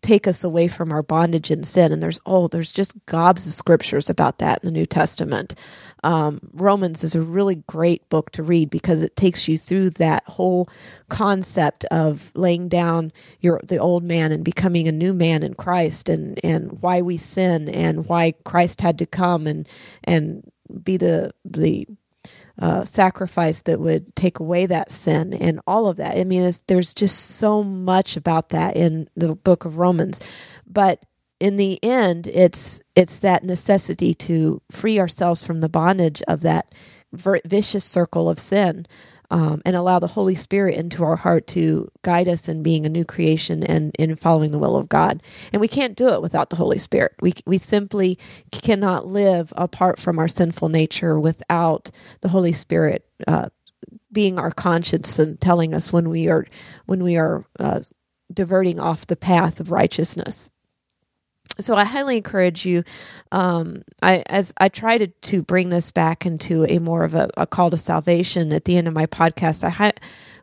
[0.00, 1.92] take us away from our bondage and sin.
[1.92, 5.54] And there's oh, there's just gobs of scriptures about that in the New Testament.
[6.04, 10.24] Um, Romans is a really great book to read because it takes you through that
[10.26, 10.68] whole
[11.08, 16.08] concept of laying down your the old man and becoming a new man in Christ,
[16.08, 19.68] and and why we sin and why Christ had to come and
[20.04, 20.48] and
[20.82, 21.86] be the the
[22.58, 26.16] uh, sacrifice that would take away that sin and all of that.
[26.16, 30.20] I mean, there's just so much about that in the book of Romans,
[30.66, 31.04] but
[31.40, 36.72] in the end, it's it's that necessity to free ourselves from the bondage of that
[37.12, 38.86] vicious circle of sin
[39.30, 42.90] um, and allow the Holy Spirit into our heart to guide us in being a
[42.90, 45.22] new creation and in following the will of God.
[45.52, 47.12] And we can't do it without the Holy Spirit.
[47.20, 48.18] We we simply
[48.52, 53.50] cannot live apart from our sinful nature without the Holy Spirit uh,
[54.12, 56.46] being our conscience and telling us when we are
[56.86, 57.80] when we are uh,
[58.32, 60.50] diverting off the path of righteousness
[61.60, 62.84] so I highly encourage you.
[63.32, 67.28] Um, I as I try to to bring this back into a more of a,
[67.36, 69.64] a call to salvation at the end of my podcast.
[69.64, 69.92] I hi-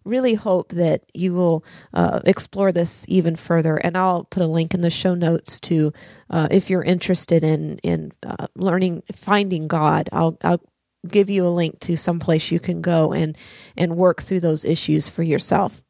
[0.03, 1.63] really hope that you will
[1.93, 5.93] uh, explore this even further, and I'll put a link in the show notes to
[6.29, 10.09] uh, if you're interested in in uh, learning finding God.
[10.11, 10.61] I'll I'll
[11.07, 13.37] give you a link to some place you can go and
[13.77, 15.81] and work through those issues for yourself.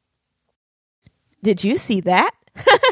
[1.43, 2.31] Did you see that?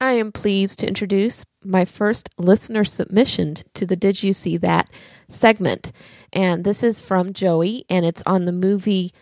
[0.00, 4.88] I am pleased to introduce my first listener submission to the Did You See That
[5.28, 5.90] segment.
[6.32, 9.12] And this is from Joey, and it's on the movie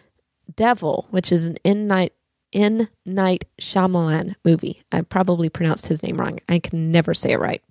[0.55, 2.13] Devil, which is an in night
[2.53, 2.89] M.
[3.05, 4.83] Night Shyamalan movie.
[4.93, 6.39] I probably pronounced his name wrong.
[6.49, 7.63] I can never say it right.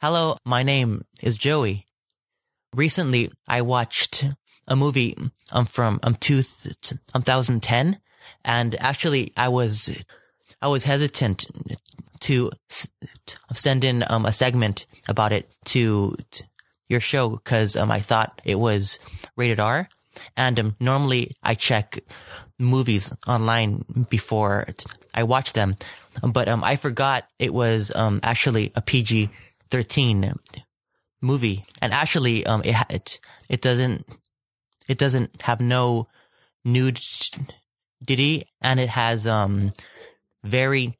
[0.00, 1.86] Hello, my name is Joey.
[2.74, 4.26] Recently, I watched
[4.66, 5.16] a movie
[5.50, 7.98] um, from um, 2010,
[8.44, 10.04] and actually, I was
[10.60, 11.46] I was hesitant
[12.20, 12.50] to
[13.54, 16.14] send in um, a segment about it to,
[16.88, 18.98] your show because um, I thought it was
[19.36, 19.88] rated R.
[20.36, 22.00] And um, normally I check
[22.58, 24.66] movies online before
[25.14, 25.76] I watch them,
[26.22, 29.30] but um, I forgot it was um, actually a PG
[29.70, 30.34] thirteen
[31.20, 34.06] movie, and actually um, it it it doesn't
[34.88, 36.08] it doesn't have no
[36.64, 37.00] nude
[38.00, 39.72] nudity, and it has um
[40.44, 40.98] very,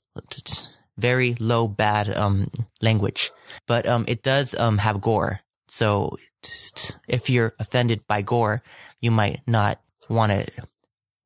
[0.97, 2.51] very low bad, um,
[2.83, 3.31] language,
[3.67, 5.41] but, um, it does, um, have gore.
[5.69, 6.17] So
[7.09, 8.63] if you're offended by gore,
[9.01, 10.47] you might not want to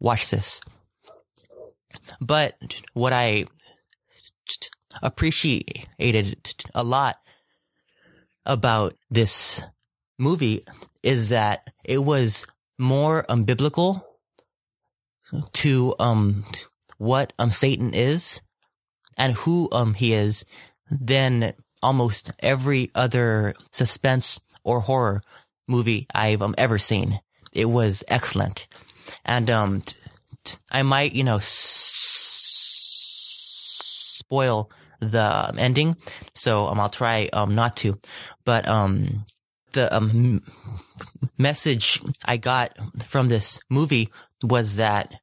[0.00, 0.60] watch this.
[2.20, 2.56] But
[2.92, 3.46] what I
[5.02, 7.16] appreciated a lot
[8.44, 9.62] about this
[10.18, 10.64] movie
[11.02, 12.46] is that it was
[12.78, 14.04] more um, biblical
[15.52, 16.44] to um
[17.03, 18.42] what um Satan is
[19.16, 20.44] and who um he is
[20.88, 25.20] than almost every other suspense or horror
[25.66, 27.20] movie I've um, ever seen.
[27.53, 28.68] It was excellent.
[29.24, 29.96] And um t-
[30.44, 31.90] t- I might, you know, s-
[34.22, 35.96] spoil the ending,
[36.34, 37.98] so um I'll try um not to.
[38.44, 39.24] But um
[39.72, 40.42] the um
[41.36, 44.09] message I got from this movie
[44.44, 45.20] was that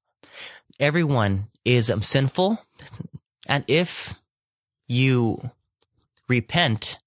[0.79, 2.57] everyone is um, sinful.
[3.47, 4.13] And if
[4.87, 5.51] you
[6.27, 6.99] repent,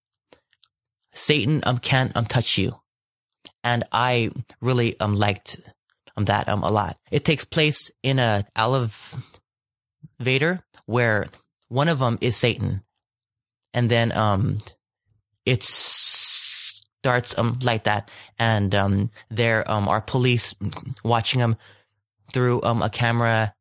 [1.12, 2.76] Satan um, can't um, touch you.
[3.64, 4.30] And I
[4.60, 5.60] really um liked
[6.16, 6.98] um that um a lot.
[7.10, 9.20] It takes place in a elevator
[10.86, 11.28] where
[11.68, 12.82] one of them is Satan,
[13.72, 14.58] and then um
[15.46, 20.54] it starts um like that, and um there um are police
[21.04, 21.56] watching them
[22.32, 23.54] through um a camera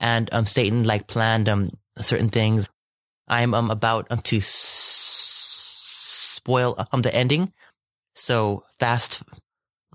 [0.00, 1.68] and um Satan like planned um
[2.00, 2.68] certain things.
[3.26, 5.54] I'm um about um to spoil
[6.92, 7.52] um the ending,
[8.14, 9.22] so fast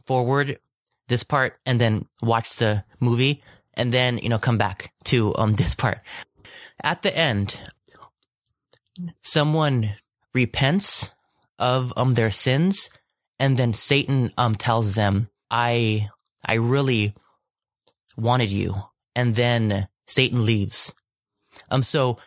[0.06, 0.60] forward
[1.08, 3.42] this part and then watch the movie
[3.74, 6.00] and then you know come back to um this part.
[6.82, 7.62] At the end,
[9.22, 9.96] someone
[10.34, 11.14] repents
[11.60, 12.90] of um their sins
[13.40, 16.10] and then Satan um tells them I
[16.46, 17.14] I really
[18.18, 18.76] wanted you
[19.16, 20.94] and then Satan leaves.
[21.70, 22.18] Um so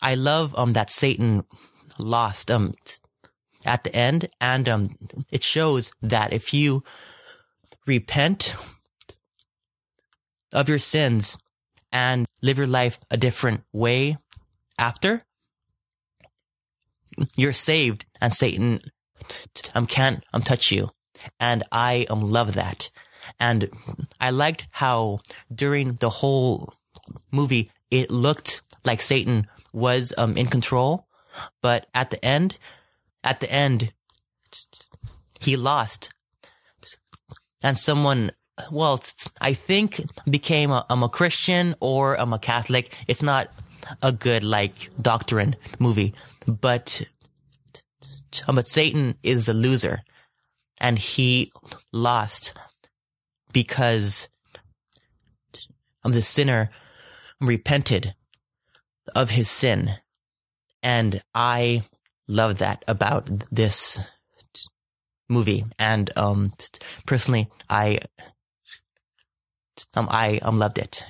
[0.00, 1.44] I love um that Satan
[1.98, 2.74] lost um
[3.64, 4.96] at the end and um
[5.30, 6.82] it shows that if you
[7.86, 8.54] repent
[10.52, 11.38] of your sins
[11.92, 14.16] and live your life a different way
[14.78, 15.24] after
[17.36, 18.80] you're saved and Satan
[19.74, 20.90] um can't um touch you.
[21.40, 22.90] And I um love that.
[23.40, 23.70] And
[24.20, 25.20] I liked how
[25.52, 26.72] during the whole
[27.30, 31.06] movie it looked like Satan was um in control,
[31.62, 32.58] but at the end
[33.22, 33.92] at the end
[35.40, 36.10] he lost.
[37.62, 38.32] And someone
[38.70, 39.00] well,
[39.40, 42.94] I think became a, um, a Christian or um, a Catholic.
[43.06, 43.48] It's not
[44.02, 46.14] a good like doctrine movie,
[46.46, 47.02] but
[48.46, 50.02] but Satan is a loser,
[50.78, 51.52] and he
[51.92, 52.52] lost
[53.52, 54.28] because
[56.04, 56.70] um, the sinner
[57.40, 58.14] repented
[59.14, 59.92] of his sin,
[60.82, 61.82] and I
[62.28, 64.10] love that about this
[65.28, 65.64] movie.
[65.78, 66.52] And um,
[67.06, 67.98] personally, I
[69.94, 71.04] um, I um loved it.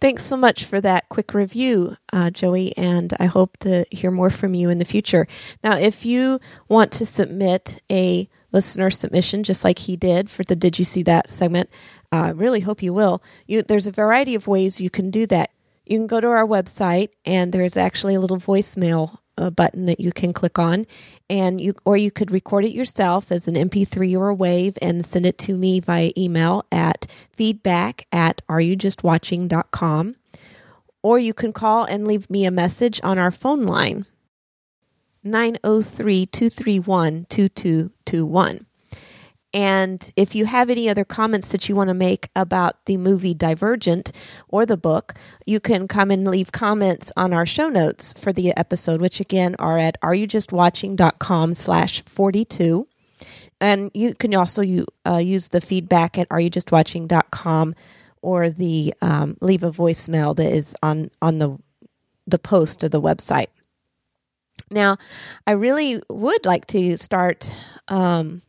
[0.00, 4.30] Thanks so much for that quick review, uh, Joey, and I hope to hear more
[4.30, 5.26] from you in the future.
[5.62, 10.56] Now, if you want to submit a listener submission, just like he did for the
[10.56, 11.68] Did You See That segment,
[12.12, 13.22] uh, really hope you will.
[13.46, 15.50] You, there's a variety of ways you can do that.
[15.86, 20.00] You can go to our website, and there's actually a little voicemail uh, button that
[20.00, 20.86] you can click on,
[21.28, 25.04] and you or you could record it yourself as an MP3 or a wave and
[25.04, 30.16] send it to me via email at feedback at areyoujustwatching.com.
[31.02, 34.04] Or you can call and leave me a message on our phone line
[35.24, 38.66] 903 231 2221.
[39.52, 43.34] And if you have any other comments that you want to make about the movie
[43.34, 44.12] Divergent
[44.48, 48.56] or the book, you can come and leave comments on our show notes for the
[48.56, 52.86] episode, which again are at areyoujustwatching.com slash 42.
[53.60, 57.74] And you can also you, uh, use the feedback at areyoujustwatching.com
[58.22, 61.58] or the um, leave a voicemail that is on, on the,
[62.26, 63.48] the post of the website.
[64.70, 64.98] Now,
[65.46, 67.52] I really would like to start
[67.88, 68.42] um,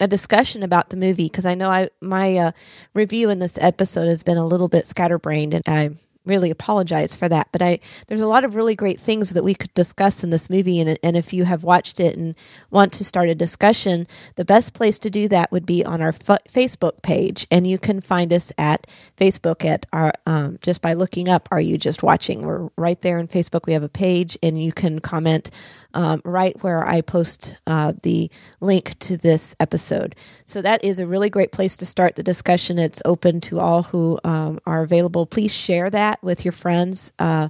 [0.00, 2.52] a discussion about the movie because I know I my uh,
[2.94, 5.90] review in this episode has been a little bit scatterbrained, and I
[6.26, 7.48] really apologize for that.
[7.52, 10.50] But I there's a lot of really great things that we could discuss in this
[10.50, 12.34] movie, and and if you have watched it and
[12.70, 14.06] want to start a discussion,
[14.36, 17.78] the best place to do that would be on our f- Facebook page, and you
[17.78, 22.02] can find us at Facebook at our um, just by looking up "Are you just
[22.02, 23.66] watching?" We're right there in Facebook.
[23.66, 25.50] We have a page, and you can comment
[25.94, 30.14] um, right where I post uh, the link to this episode.
[30.44, 32.78] So that is a really great place to start the discussion.
[32.78, 35.26] It's open to all who um, are available.
[35.26, 37.12] Please share that with your friends.
[37.18, 37.48] Uh,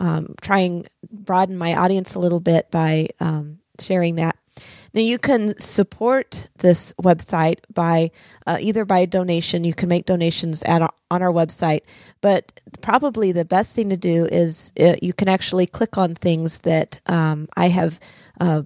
[0.00, 0.34] um,
[1.12, 4.36] broaden my audience a little bit by um, sharing that.
[4.92, 8.12] Now you can support this website by
[8.46, 9.64] uh, either by donation.
[9.64, 11.80] You can make donations at on our website,
[12.20, 16.60] but probably the best thing to do is uh, you can actually click on things
[16.60, 17.98] that um, I have
[18.40, 18.62] uh,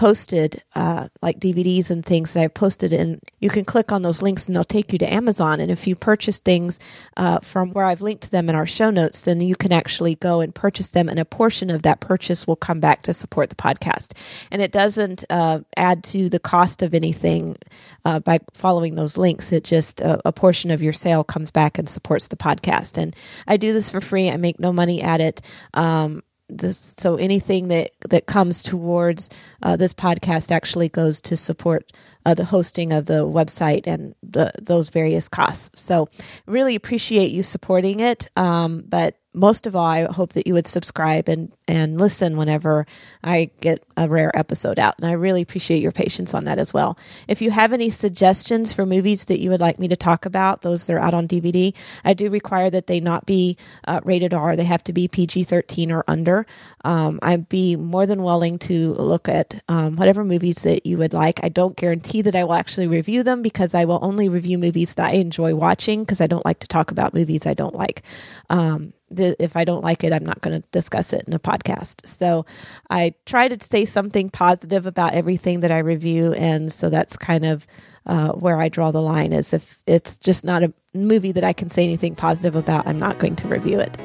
[0.00, 4.22] posted uh, like DVDs and things that I've posted, and you can click on those
[4.22, 5.60] links and they'll take you to Amazon.
[5.60, 6.80] And if you purchase things
[7.18, 10.40] uh, from where I've linked them in our show notes, then you can actually go
[10.40, 13.56] and purchase them, and a portion of that purchase will come back to support the
[13.56, 14.16] podcast.
[14.50, 17.58] And it doesn't uh, add to the cost of anything
[18.06, 19.52] uh, by following those links.
[19.52, 22.96] It just uh, a portion of your sale comes back and supports the podcast.
[22.96, 23.14] And
[23.46, 24.30] I do this for free.
[24.30, 25.42] I make no money at it.
[25.74, 26.22] Um,
[26.58, 29.30] this, so anything that that comes towards
[29.62, 31.92] uh, this podcast actually goes to support
[32.26, 35.80] uh, the hosting of the website and the, those various costs.
[35.80, 36.08] So
[36.46, 38.28] really appreciate you supporting it.
[38.36, 42.84] Um, but most of all, I hope that you would subscribe and, and listen whenever
[43.22, 44.96] I get a rare episode out.
[44.98, 46.98] And I really appreciate your patience on that as well.
[47.28, 50.62] If you have any suggestions for movies that you would like me to talk about,
[50.62, 51.72] those that are out on DVD,
[52.04, 53.56] I do require that they not be
[53.86, 54.56] uh, rated R.
[54.56, 56.44] They have to be PG 13 or under.
[56.84, 61.12] Um, I'd be more than willing to look at um, whatever movies that you would
[61.12, 61.38] like.
[61.44, 64.94] I don't guarantee that I will actually review them because I will only review movies
[64.94, 68.02] that I enjoy watching because I don't like to talk about movies I don't like.
[68.48, 72.06] Um, if I don't like it, I'm not going to discuss it in a podcast.
[72.06, 72.46] So
[72.88, 76.32] I try to say something positive about everything that I review.
[76.34, 77.66] And so that's kind of
[78.06, 81.52] uh, where I draw the line is if it's just not a movie that I
[81.52, 83.96] can say anything positive about, I'm not going to review it.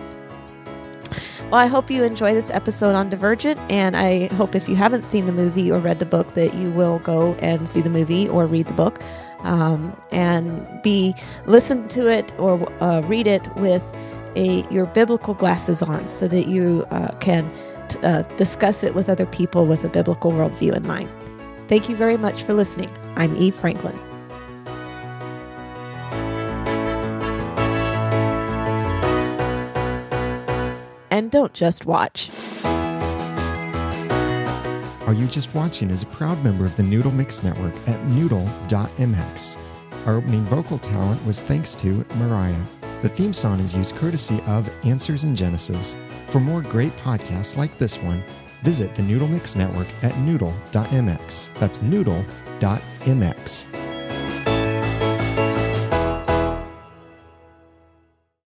[1.52, 5.06] Well, I hope you enjoy this episode on Divergent, and I hope if you haven't
[5.06, 8.28] seen the movie or read the book that you will go and see the movie
[8.28, 9.00] or read the book
[9.42, 11.14] um, and be
[11.46, 13.84] listen to it or uh, read it with
[14.36, 17.52] a, your biblical glasses on so that you uh, can
[17.88, 21.10] t- uh, discuss it with other people with a biblical worldview in mind.
[21.68, 22.90] Thank you very much for listening.
[23.16, 23.98] I'm Eve Franklin.
[31.10, 32.30] And don't just watch.
[35.06, 39.58] Are You Just Watching is a proud member of the Noodle Mix Network at noodle.mx.
[40.06, 42.62] Our opening vocal talent was thanks to Mariah.
[43.06, 45.96] The theme song is used courtesy of Answers in Genesis.
[46.30, 48.24] For more great podcasts like this one,
[48.64, 51.54] visit the Noodle Mix Network at noodle.mx.
[51.60, 52.36] That's noodle.mx.